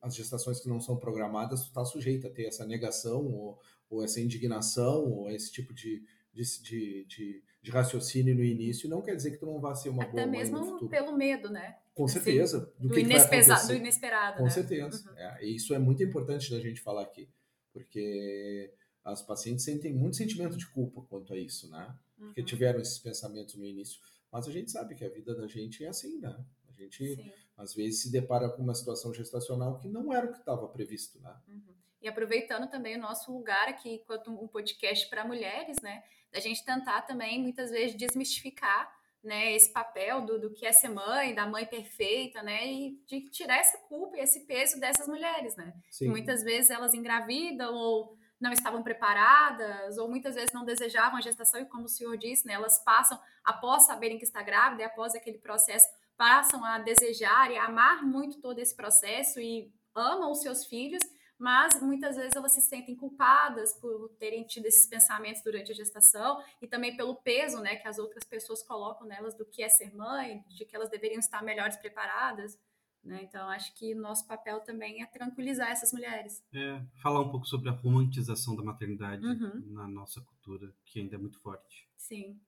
as 0.00 0.14
gestações 0.14 0.60
que 0.60 0.68
não 0.68 0.80
são 0.80 0.96
programadas, 0.96 1.62
tu 1.62 1.68
está 1.68 1.84
sujeito 1.84 2.26
a 2.26 2.30
ter 2.30 2.46
essa 2.46 2.66
negação 2.66 3.26
ou, 3.26 3.60
ou, 3.90 4.04
essa 4.04 4.20
indignação 4.20 5.04
ou 5.10 5.30
esse 5.30 5.50
tipo 5.52 5.74
de, 5.74 6.02
de, 6.32 6.42
de, 6.62 7.04
de, 7.06 7.42
de 7.62 7.70
raciocínio 7.70 8.34
no 8.34 8.44
início, 8.44 8.88
não 8.88 9.02
quer 9.02 9.14
dizer 9.14 9.32
que 9.32 9.38
tu 9.38 9.46
não 9.46 9.60
vá 9.60 9.74
ser 9.74 9.88
uma 9.88 10.02
Até 10.02 10.12
boa 10.12 10.26
mãe 10.26 10.50
no 10.50 10.64
futuro. 10.64 10.88
pelo 10.88 11.16
medo, 11.16 11.50
né? 11.50 11.76
Com 11.94 12.04
assim, 12.04 12.20
certeza. 12.20 12.72
Do, 12.78 12.88
do, 12.88 12.94
que 12.94 13.00
inesperado, 13.00 13.66
do 13.66 13.74
inesperado. 13.74 14.36
Com 14.38 14.44
né? 14.44 14.50
certeza. 14.50 15.10
Uhum. 15.10 15.18
É, 15.18 15.44
e 15.44 15.56
isso 15.56 15.74
é 15.74 15.78
muito 15.78 16.02
importante 16.02 16.50
da 16.50 16.58
gente 16.58 16.80
falar 16.80 17.02
aqui, 17.02 17.28
porque 17.72 18.72
as 19.04 19.22
pacientes 19.22 19.64
sentem 19.64 19.92
muito 19.92 20.16
sentimento 20.16 20.56
de 20.56 20.66
culpa 20.68 21.02
quanto 21.02 21.34
a 21.34 21.38
isso, 21.38 21.68
né? 21.70 21.94
Porque 22.16 22.40
uhum. 22.40 22.46
tiveram 22.46 22.80
esses 22.80 22.98
pensamentos 22.98 23.54
no 23.56 23.64
início. 23.64 24.00
Mas 24.30 24.48
a 24.48 24.52
gente 24.52 24.70
sabe 24.70 24.94
que 24.94 25.04
a 25.04 25.08
vida 25.08 25.34
da 25.34 25.46
gente 25.46 25.84
é 25.84 25.88
assim, 25.88 26.18
né? 26.18 26.34
A 26.68 26.72
gente, 26.72 27.14
Sim. 27.14 27.32
Às 27.62 27.74
vezes, 27.74 28.02
se 28.02 28.10
depara 28.10 28.48
com 28.48 28.62
uma 28.62 28.74
situação 28.74 29.14
gestacional 29.14 29.78
que 29.78 29.88
não 29.88 30.12
era 30.12 30.26
o 30.26 30.32
que 30.32 30.38
estava 30.38 30.66
previsto, 30.68 31.20
né? 31.20 31.34
Uhum. 31.48 31.74
E 32.00 32.08
aproveitando 32.08 32.68
também 32.68 32.96
o 32.96 33.00
nosso 33.00 33.32
lugar 33.32 33.68
aqui, 33.68 33.94
enquanto 33.94 34.30
um 34.30 34.48
podcast 34.48 35.08
para 35.08 35.24
mulheres, 35.24 35.76
né? 35.80 36.02
Da 36.32 36.40
gente 36.40 36.64
tentar 36.64 37.02
também, 37.02 37.40
muitas 37.40 37.70
vezes, 37.70 37.96
desmistificar 37.96 38.92
né, 39.22 39.54
esse 39.54 39.72
papel 39.72 40.22
do, 40.22 40.40
do 40.40 40.52
que 40.52 40.66
é 40.66 40.72
ser 40.72 40.88
mãe, 40.88 41.32
da 41.32 41.46
mãe 41.46 41.64
perfeita, 41.64 42.42
né, 42.42 42.66
e 42.66 43.00
de 43.06 43.30
tirar 43.30 43.58
essa 43.58 43.78
culpa 43.86 44.16
e 44.16 44.20
esse 44.20 44.40
peso 44.46 44.80
dessas 44.80 45.06
mulheres, 45.06 45.54
né, 45.54 45.72
Sim. 45.90 46.06
que 46.06 46.10
muitas 46.10 46.42
vezes 46.42 46.70
elas 46.70 46.92
engravidam 46.92 47.72
ou 47.72 48.18
não 48.40 48.50
estavam 48.50 48.82
preparadas, 48.82 49.96
ou 49.96 50.08
muitas 50.08 50.34
vezes 50.34 50.52
não 50.52 50.64
desejavam 50.64 51.16
a 51.16 51.20
gestação, 51.20 51.60
e 51.60 51.66
como 51.66 51.84
o 51.84 51.88
senhor 51.88 52.16
disse, 52.18 52.44
né, 52.44 52.54
elas 52.54 52.82
passam, 52.82 53.16
após 53.44 53.84
saberem 53.84 54.18
que 54.18 54.24
está 54.24 54.42
grávida, 54.42 54.82
e 54.82 54.84
após 54.84 55.14
aquele 55.14 55.38
processo, 55.38 55.86
passam 56.16 56.64
a 56.64 56.78
desejar 56.78 57.50
e 57.50 57.56
a 57.56 57.64
amar 57.64 58.04
muito 58.04 58.40
todo 58.40 58.58
esse 58.58 58.74
processo 58.74 59.40
e 59.40 59.72
amam 59.94 60.30
os 60.30 60.40
seus 60.40 60.64
filhos, 60.64 61.02
mas 61.38 61.80
muitas 61.82 62.16
vezes 62.16 62.36
elas 62.36 62.52
se 62.52 62.60
sentem 62.60 62.94
culpadas 62.94 63.74
por 63.74 64.08
terem 64.18 64.44
tido 64.44 64.66
esses 64.66 64.86
pensamentos 64.86 65.42
durante 65.42 65.72
a 65.72 65.74
gestação 65.74 66.40
e 66.60 66.68
também 66.68 66.96
pelo 66.96 67.16
peso, 67.16 67.60
né, 67.60 67.76
que 67.76 67.88
as 67.88 67.98
outras 67.98 68.22
pessoas 68.22 68.62
colocam 68.62 69.06
nelas 69.06 69.34
do 69.34 69.44
que 69.44 69.62
é 69.62 69.68
ser 69.68 69.94
mãe, 69.94 70.44
de 70.48 70.64
que 70.64 70.76
elas 70.76 70.88
deveriam 70.88 71.18
estar 71.18 71.42
melhores 71.42 71.76
preparadas. 71.76 72.56
Né? 73.02 73.20
Então, 73.24 73.48
acho 73.48 73.74
que 73.74 73.92
nosso 73.92 74.24
papel 74.28 74.60
também 74.60 75.02
é 75.02 75.06
tranquilizar 75.06 75.70
essas 75.70 75.92
mulheres. 75.92 76.44
É, 76.54 76.80
falar 77.02 77.20
um 77.20 77.30
pouco 77.30 77.46
sobre 77.46 77.68
a 77.68 77.72
romantização 77.72 78.54
da 78.54 78.62
maternidade 78.62 79.26
uhum. 79.26 79.64
na 79.72 79.88
nossa 79.88 80.20
cultura, 80.20 80.72
que 80.84 81.00
ainda 81.00 81.16
é 81.16 81.18
muito 81.18 81.40
forte. 81.40 81.88
Sim, 81.96 82.40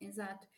exato. 0.00 0.48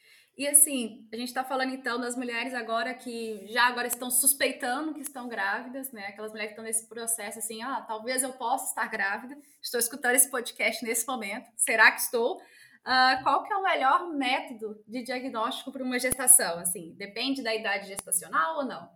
E 0.40 0.48
assim, 0.48 1.06
a 1.12 1.16
gente 1.16 1.28
está 1.28 1.44
falando 1.44 1.74
então 1.74 2.00
das 2.00 2.16
mulheres 2.16 2.54
agora 2.54 2.94
que 2.94 3.46
já 3.48 3.64
agora 3.64 3.86
estão 3.86 4.10
suspeitando 4.10 4.94
que 4.94 5.02
estão 5.02 5.28
grávidas, 5.28 5.92
né? 5.92 6.06
Aquelas 6.06 6.30
mulheres 6.30 6.54
que 6.54 6.54
estão 6.54 6.64
nesse 6.64 6.88
processo 6.88 7.40
assim, 7.40 7.60
ah, 7.60 7.82
talvez 7.82 8.22
eu 8.22 8.32
possa 8.32 8.70
estar 8.70 8.88
grávida. 8.88 9.36
Estou 9.60 9.78
escutando 9.78 10.14
esse 10.14 10.30
podcast 10.30 10.82
nesse 10.82 11.06
momento. 11.06 11.46
Será 11.58 11.92
que 11.92 12.00
estou? 12.00 12.38
Uh, 12.38 13.22
qual 13.22 13.44
que 13.44 13.52
é 13.52 13.56
o 13.58 13.62
melhor 13.62 14.14
método 14.14 14.82
de 14.88 15.02
diagnóstico 15.02 15.70
para 15.70 15.84
uma 15.84 15.98
gestação? 15.98 16.58
Assim, 16.58 16.94
depende 16.94 17.42
da 17.42 17.54
idade 17.54 17.88
gestacional 17.88 18.60
ou 18.60 18.64
não? 18.64 18.88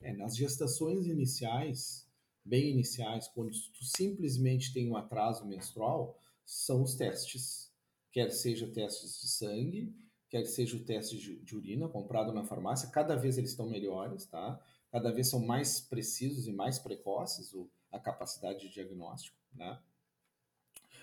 É, 0.00 0.12
nas 0.12 0.36
gestações 0.36 1.08
iniciais, 1.08 2.08
bem 2.44 2.70
iniciais, 2.70 3.26
quando 3.26 3.50
tu 3.50 3.84
simplesmente 3.84 4.72
tem 4.72 4.88
um 4.88 4.94
atraso 4.94 5.44
menstrual, 5.48 6.16
são 6.44 6.80
os 6.80 6.94
testes, 6.94 7.72
quer 8.12 8.30
seja 8.30 8.68
testes 8.68 9.20
de 9.20 9.28
sangue, 9.28 9.92
quer 10.32 10.46
seja 10.46 10.78
o 10.78 10.82
teste 10.82 11.18
de, 11.44 11.54
urina 11.54 11.86
comprado 11.86 12.32
na 12.32 12.42
farmácia, 12.42 12.88
cada 12.88 13.14
vez 13.14 13.36
eles 13.36 13.50
estão 13.50 13.68
melhores, 13.68 14.24
tá? 14.24 14.58
Cada 14.90 15.12
vez 15.12 15.28
são 15.28 15.44
mais 15.44 15.78
precisos 15.78 16.46
e 16.46 16.52
mais 16.52 16.78
precoces 16.78 17.52
o, 17.52 17.70
a 17.92 17.98
capacidade 17.98 18.60
de 18.60 18.70
diagnóstico, 18.70 19.36
né? 19.52 19.78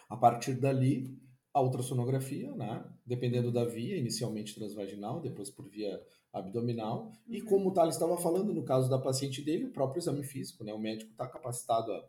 A 0.10 0.18
partir 0.18 0.56
dali, 0.56 1.16
a 1.54 1.62
ultrassonografia, 1.62 2.52
né? 2.56 2.84
Dependendo 3.06 3.52
da 3.52 3.64
via, 3.66 3.98
inicialmente 3.98 4.56
transvaginal, 4.56 5.22
depois 5.22 5.52
por 5.52 5.70
via 5.70 6.04
abdominal. 6.34 7.06
Uhum. 7.28 7.36
E 7.36 7.40
como 7.40 7.70
o 7.70 7.72
Thales 7.72 7.94
estava 7.94 8.18
falando, 8.18 8.52
no 8.52 8.64
caso 8.64 8.90
da 8.90 8.98
paciente 8.98 9.44
dele, 9.44 9.66
o 9.66 9.72
próprio 9.72 10.00
exame 10.00 10.24
físico, 10.24 10.64
né? 10.64 10.74
O 10.74 10.80
médico 10.80 11.12
está 11.12 11.28
capacitado 11.28 11.92
a 11.94 12.04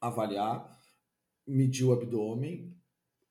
avaliar, 0.00 0.80
medir 1.46 1.84
o 1.84 1.92
abdômen, 1.92 2.76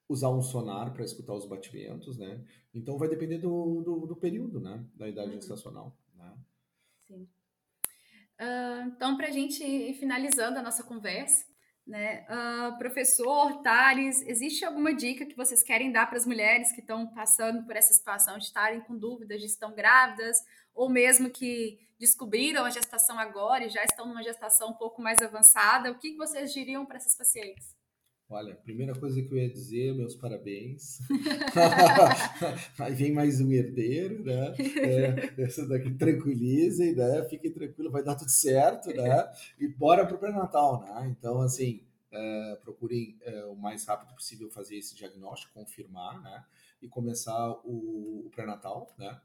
usar 0.10 0.30
um 0.30 0.42
sonar 0.42 0.94
para 0.94 1.04
escutar 1.04 1.34
os 1.34 1.46
batimentos, 1.46 2.18
né? 2.18 2.44
Então 2.74 2.98
vai 2.98 3.10
depender 3.10 3.38
do, 3.40 3.82
do, 3.82 4.08
do 4.08 4.16
período, 4.16 4.60
né? 4.60 4.86
Da 4.96 5.08
idade 5.08 5.30
uhum. 5.30 5.36
gestacional, 5.36 5.98
né? 6.16 6.34
Sim. 7.08 7.28
Uh, 8.40 8.88
então, 8.88 9.18
para 9.18 9.28
a 9.28 9.32
gente 9.32 9.64
ir 9.64 9.94
finalizando 9.96 10.60
a 10.60 10.62
nossa 10.62 10.84
conversa, 10.84 11.46
né? 11.86 12.26
Uh, 12.30 12.78
professor 12.78 13.62
Thales, 13.62 14.22
existe 14.22 14.64
alguma 14.66 14.94
dica 14.94 15.26
que 15.26 15.36
vocês 15.36 15.64
querem 15.64 15.92
dar 15.92 16.08
para 16.08 16.18
as 16.18 16.26
mulheres 16.26 16.72
que 16.72 16.82
estão 16.82 17.08
passando 17.08 17.66
por 17.66 17.76
essa 17.76 17.94
situação 17.94 18.38
de 18.38 18.46
estarem 18.46 18.82
com 18.82 18.98
dúvidas 18.98 19.40
de 19.40 19.48
estão 19.48 19.74
grávidas, 19.74 20.38
ou 20.74 20.90
mesmo 20.90 21.30
que 21.30 21.80
descobriram 21.98 22.66
a 22.66 22.70
gestação 22.70 23.18
agora 23.18 23.66
e 23.66 23.70
já 23.70 23.84
estão 23.84 24.06
numa 24.06 24.22
gestação 24.22 24.70
um 24.72 24.74
pouco 24.74 25.02
mais 25.02 25.20
avançada? 25.22 25.92
O 25.92 25.98
que 25.98 26.16
vocês 26.16 26.54
diriam 26.54 26.86
para 26.86 26.98
essas 26.98 27.16
pacientes? 27.16 27.77
Olha, 28.30 28.56
primeira 28.56 28.94
coisa 28.94 29.22
que 29.22 29.32
eu 29.32 29.38
ia 29.38 29.50
dizer, 29.50 29.96
meus 29.96 30.14
parabéns. 30.14 31.00
Aí 32.78 32.94
vem 32.94 33.14
mais 33.14 33.40
um 33.40 33.50
herdeiro, 33.52 34.22
né? 34.22 34.54
É, 34.82 35.44
essa 35.44 35.66
daqui 35.66 35.94
tranquilizem, 35.94 36.94
né? 36.94 37.24
Fiquem 37.30 37.54
tranquilos, 37.54 37.92
vai 37.92 38.04
dar 38.04 38.16
tudo 38.16 38.30
certo, 38.30 38.90
né? 38.90 39.32
E 39.58 39.68
bora 39.70 40.06
pro 40.06 40.18
pré-natal, 40.18 40.82
né? 40.82 41.16
Então, 41.18 41.40
assim, 41.40 41.82
é, 42.12 42.58
procurem 42.62 43.18
é, 43.22 43.46
o 43.46 43.56
mais 43.56 43.86
rápido 43.86 44.14
possível 44.14 44.50
fazer 44.50 44.76
esse 44.76 44.94
diagnóstico, 44.94 45.54
confirmar, 45.54 46.22
né? 46.22 46.44
E 46.82 46.88
começar 46.90 47.52
o, 47.64 48.26
o 48.26 48.30
pré-natal, 48.30 48.94
né? 49.00 49.22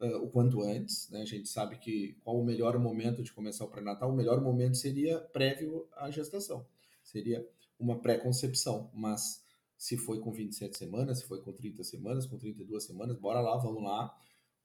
uh, 0.00 0.16
o 0.22 0.30
quanto 0.30 0.62
antes. 0.62 1.10
Né? 1.10 1.22
A 1.22 1.26
gente 1.26 1.48
sabe 1.48 1.76
que 1.78 2.16
qual 2.22 2.38
o 2.38 2.44
melhor 2.44 2.78
momento 2.78 3.22
de 3.22 3.32
começar 3.32 3.64
o 3.64 3.68
pré-natal? 3.68 4.10
O 4.10 4.16
melhor 4.16 4.40
momento 4.40 4.76
seria 4.76 5.18
prévio 5.18 5.88
à 5.96 6.10
gestação, 6.10 6.66
seria 7.02 7.46
uma 7.78 8.00
pré-concepção, 8.00 8.90
mas 8.94 9.44
se 9.76 9.96
foi 9.96 10.20
com 10.20 10.32
27 10.32 10.76
semanas, 10.76 11.18
se 11.18 11.26
foi 11.26 11.40
com 11.42 11.52
30 11.52 11.82
semanas, 11.84 12.26
com 12.26 12.38
32 12.38 12.84
semanas, 12.84 13.18
bora 13.18 13.40
lá, 13.40 13.56
vamos 13.56 13.82
lá, 13.82 14.14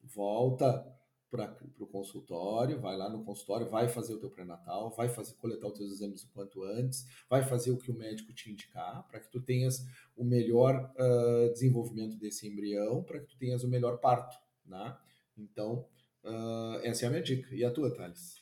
volta 0.04 0.86
para 1.30 1.56
o 1.78 1.86
consultório, 1.86 2.80
vai 2.80 2.98
lá 2.98 3.10
no 3.10 3.24
consultório, 3.24 3.70
vai 3.70 3.88
fazer 3.88 4.16
o 4.16 4.20
teu 4.20 4.30
pré-natal, 4.30 4.90
vai 4.96 5.08
fazer 5.08 5.36
coletar 5.36 5.68
os 5.68 5.78
teus 5.78 5.92
exames 5.92 6.24
o 6.24 6.30
quanto 6.32 6.64
antes, 6.64 7.06
vai 7.30 7.44
fazer 7.44 7.72
o 7.72 7.78
que 7.78 7.92
o 7.92 7.94
médico 7.94 8.34
te 8.34 8.52
indicar, 8.52 9.08
para 9.08 9.20
que 9.20 9.30
tu 9.30 9.40
tenhas 9.40 9.86
o 10.18 10.24
melhor 10.24 10.92
uh, 10.96 11.54
desenvolvimento 11.54 12.18
desse 12.18 12.48
embrião, 12.48 13.04
para 13.04 13.20
que 13.20 13.28
tu 13.28 13.38
tenhas 13.38 13.64
o 13.64 13.68
melhor 13.68 14.00
parto, 14.00 14.38
né? 14.66 14.98
Então, 15.38 15.86
uh, 16.24 16.80
essa 16.82 17.06
é 17.06 17.08
a 17.08 17.12
minha 17.12 17.22
dica. 17.22 17.54
E 17.54 17.64
a 17.64 17.72
tua, 17.72 17.94
Thales? 17.94 18.38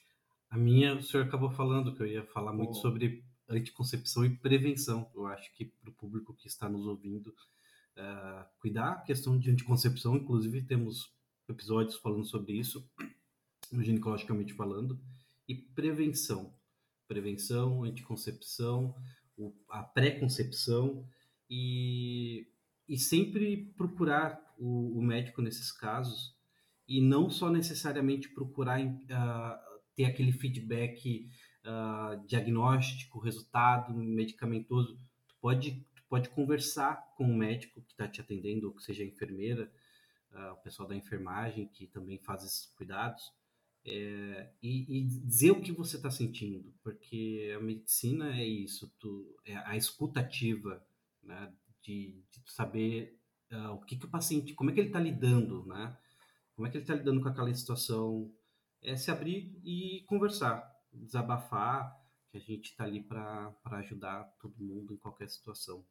A 0.50 0.58
minha, 0.58 0.96
o 0.96 1.02
senhor 1.02 1.26
acabou 1.26 1.52
falando 1.52 1.94
que 1.94 2.02
eu 2.02 2.08
ia 2.08 2.24
falar 2.24 2.54
muito 2.54 2.76
sobre 2.76 3.22
anticoncepção 3.50 4.26
e 4.26 4.36
prevenção. 4.36 5.10
Eu 5.16 5.28
acho 5.28 5.54
que 5.54 5.66
para 5.66 5.90
o 5.90 5.94
público 5.94 6.34
que 6.34 6.48
está 6.48 6.68
nos 6.70 6.86
ouvindo, 6.86 7.30
uh, 7.30 8.46
cuidar 8.60 8.92
a 8.92 9.02
questão 9.02 9.38
de 9.38 9.50
anticoncepção, 9.50 10.16
inclusive 10.16 10.62
temos 10.62 11.12
episódios 11.48 11.96
falando 11.96 12.26
sobre 12.26 12.54
isso, 12.54 12.90
ginecologicamente 13.72 14.54
falando, 14.54 15.00
e 15.48 15.56
prevenção. 15.56 16.54
Prevenção, 17.08 17.84
anticoncepção, 17.84 18.94
o, 19.38 19.54
a 19.70 19.82
pré-concepção 19.82 21.08
e, 21.50 22.48
e 22.88 22.98
sempre 22.98 23.72
procurar 23.78 24.42
o, 24.58 25.00
o, 25.00 25.02
médico 25.02 25.42
nesses 25.42 25.72
casos 25.72 26.36
e 26.88 27.00
não 27.00 27.30
só 27.30 27.50
necessariamente 27.50 28.28
procurar 28.30 28.82
uh, 28.82 29.78
ter 29.96 30.06
aquele 30.06 30.32
feedback 30.32 31.30
uh, 31.68 32.26
diagnóstico, 32.26 33.20
resultado 33.20 33.94
medicamentoso. 33.94 35.00
Tu 35.28 35.36
pode, 35.42 35.86
tu 35.96 36.04
pode 36.10 36.30
conversar 36.30 37.14
com 37.16 37.26
o 37.26 37.38
médico 37.38 37.82
que 37.82 37.92
está 37.92 38.08
te 38.08 38.22
atendendo, 38.22 38.68
ou 38.68 38.74
que 38.74 38.82
seja 38.82 39.04
a 39.04 39.08
enfermeira, 39.08 39.72
uh, 40.32 40.54
o 40.54 40.58
pessoal 40.58 40.88
da 40.88 40.96
enfermagem 40.96 41.68
que 41.68 41.88
também 41.88 42.18
faz 42.20 42.44
esses 42.44 42.66
cuidados, 42.68 43.32
é, 43.90 44.50
e, 44.62 45.00
e, 45.00 45.06
dizer 45.06 45.52
o 45.52 45.62
que 45.62 45.72
você 45.72 45.96
está 45.96 46.12
sentindo, 46.12 46.74
porque 46.84 47.56
a 47.56 47.62
medicina 47.62 48.38
é 48.38 48.46
isso, 48.46 48.94
tu, 49.00 49.40
é 49.46 49.56
a 49.56 49.78
escutativa, 49.78 50.86
né, 51.24 51.54
de, 51.82 52.22
de 52.30 52.52
saber 52.52 53.18
uh, 53.50 53.72
o 53.72 53.80
que, 53.80 53.96
que 53.96 54.06
o 54.06 54.10
paciente, 54.10 54.54
como 54.54 54.70
é 54.70 54.74
que 54.74 54.82
ele 54.82 54.90
está 54.90 55.00
lidando, 55.00 55.66
né, 55.68 55.98
como 56.54 56.68
é 56.68 56.70
que 56.70 56.76
ele 56.76 56.84
está 56.84 56.96
lidando 56.96 57.22
com 57.22 57.30
aquela 57.30 57.54
situação, 57.54 58.30
é 58.82 58.98
se 58.98 59.10
abrir 59.10 59.58
e 59.64 60.04
conversar, 60.06 60.70
desabafar, 60.98 61.96
que 62.30 62.38
a 62.38 62.42
gente 62.42 62.72
está 62.72 62.84
ali 62.84 63.02
para 63.02 63.54
ajudar 63.80 64.24
todo 64.40 64.64
mundo 64.64 64.94
em 64.94 64.98
qualquer 64.98 65.30
situação. 65.30 65.86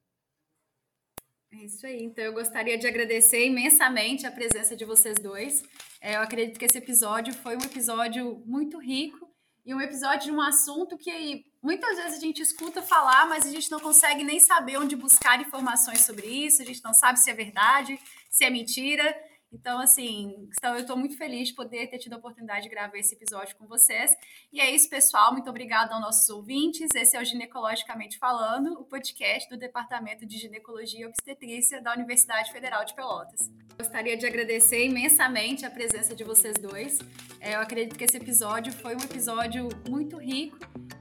É 1.53 1.65
isso 1.65 1.87
aí. 1.87 2.03
Então, 2.03 2.25
eu 2.25 2.33
gostaria 2.33 2.77
de 2.77 2.87
agradecer 2.87 3.47
imensamente 3.47 4.27
a 4.27 4.33
presença 4.33 4.77
de 4.77 4.85
vocês 4.85 5.19
dois. 5.19 5.63
É, 6.01 6.17
eu 6.17 6.21
acredito 6.21 6.59
que 6.59 6.65
esse 6.65 6.79
episódio 6.79 7.33
foi 7.35 7.57
um 7.57 7.63
episódio 7.63 8.43
muito 8.45 8.79
rico 8.79 9.31
e 9.65 9.75
um 9.75 9.81
episódio 9.81 10.27
de 10.27 10.33
um 10.33 10.41
assunto 10.41 10.97
que 10.97 11.45
muitas 11.63 11.97
vezes 11.97 12.19
a 12.19 12.21
gente 12.21 12.41
escuta 12.43 12.83
falar, 12.83 13.27
mas 13.29 13.45
a 13.45 13.51
gente 13.51 13.71
não 13.71 13.81
consegue 13.81 14.23
nem 14.23 14.39
saber 14.39 14.77
onde 14.77 14.95
buscar 14.95 15.41
informações 15.41 16.03
sobre 16.03 16.27
isso, 16.27 16.63
a 16.63 16.65
gente 16.65 16.83
não 16.85 16.95
sabe 16.95 17.19
se 17.19 17.31
é 17.31 17.35
verdade, 17.35 17.99
se 18.31 18.45
é 18.45 18.51
mentira. 18.51 19.17
Então, 19.53 19.79
assim, 19.79 20.49
então 20.59 20.75
eu 20.75 20.81
estou 20.81 20.97
muito 20.97 21.17
feliz 21.17 21.49
de 21.49 21.55
poder 21.55 21.89
ter 21.89 21.99
tido 21.99 22.15
a 22.15 22.17
oportunidade 22.17 22.65
de 22.65 22.69
gravar 22.69 22.99
esse 22.99 23.15
episódio 23.15 23.57
com 23.57 23.67
vocês. 23.67 24.11
E 24.53 24.61
é 24.61 24.71
isso, 24.71 24.89
pessoal. 24.89 25.33
Muito 25.33 25.49
obrigada 25.49 25.95
aos 25.95 26.01
nossos 26.01 26.29
ouvintes. 26.29 26.89
Esse 26.95 27.17
é 27.17 27.21
o 27.21 27.25
Ginecologicamente 27.25 28.19
Falando, 28.19 28.73
o 28.73 28.85
podcast 28.85 29.49
do 29.49 29.57
Departamento 29.57 30.27
de 30.27 30.39
Ginecologia 30.39 31.01
e 31.01 31.07
Obstetrícia 31.07 31.81
da 31.81 31.95
Universidade 31.95 32.53
Federal 32.53 32.85
de 32.85 32.95
Pelotas. 32.95 33.51
Gostaria 33.79 34.17
de 34.17 34.27
agradecer 34.27 34.85
imensamente 34.85 35.65
a 35.65 35.71
presença 35.71 36.15
de 36.15 36.25
vocês 36.25 36.55
dois. 36.59 36.99
É, 37.41 37.55
eu 37.55 37.61
acredito 37.61 37.97
que 37.97 38.05
esse 38.05 38.17
episódio 38.17 38.73
foi 38.73 38.95
um 38.95 39.01
episódio 39.01 39.69
muito 39.89 40.17
rico 40.17 40.57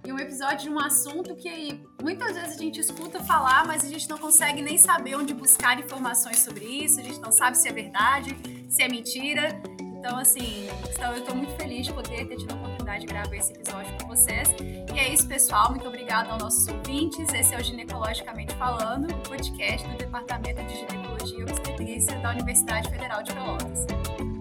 e 0.06 0.14
um 0.14 0.20
episódio 0.20 0.60
de 0.60 0.70
um 0.70 0.80
assunto 0.80 1.36
que 1.36 1.84
muitas 2.02 2.36
vezes 2.36 2.56
a 2.56 2.62
gente 2.62 2.80
escuta 2.80 3.24
falar, 3.24 3.66
mas 3.66 3.84
a 3.84 3.88
gente 3.88 4.08
não 4.08 4.18
consegue 4.18 4.62
nem 4.62 4.78
saber 4.78 5.16
onde 5.16 5.34
buscar 5.34 5.80
informações 5.80 6.40
sobre 6.40 6.64
isso, 6.64 7.00
a 7.00 7.04
gente 7.04 7.20
não 7.20 7.32
sabe 7.32 7.58
se 7.58 7.68
é 7.68 7.74
verdade, 7.74 8.38
se 8.70 8.84
é 8.84 8.88
mentira. 8.88 9.60
Então, 9.98 10.20
assim, 10.20 10.70
então 10.94 11.14
eu 11.14 11.20
estou 11.20 11.36
muito 11.36 11.52
feliz 11.54 11.88
de 11.88 11.94
poder 11.94 12.28
ter 12.28 12.38
tido 12.38 12.52
a 12.52 12.56
oportunidade 12.56 13.02
de 13.02 13.08
gravar 13.08 13.36
esse 13.36 13.52
episódio 13.54 13.92
com 14.00 14.08
vocês. 14.08 14.50
E 14.94 15.00
é 15.00 15.12
isso, 15.12 15.28
pessoal. 15.28 15.72
Muito 15.72 15.88
obrigada 15.88 16.30
aos 16.30 16.44
nossos 16.44 16.68
ouvintes. 16.68 17.34
Esse 17.34 17.56
é 17.56 17.60
o 17.60 17.64
Ginecologicamente 17.64 18.54
Falando, 18.56 19.12
o 19.12 19.18
podcast 19.28 19.88
do 19.88 19.98
Departamento 19.98 20.64
de 20.64 20.76
Ginecologia 20.76 21.40
e 21.40 21.44
Obstetrícia 21.44 22.20
da 22.20 22.32
Universidade 22.32 22.88
Federal 22.88 23.24
de 23.24 23.34
Pelotas. 23.34 24.35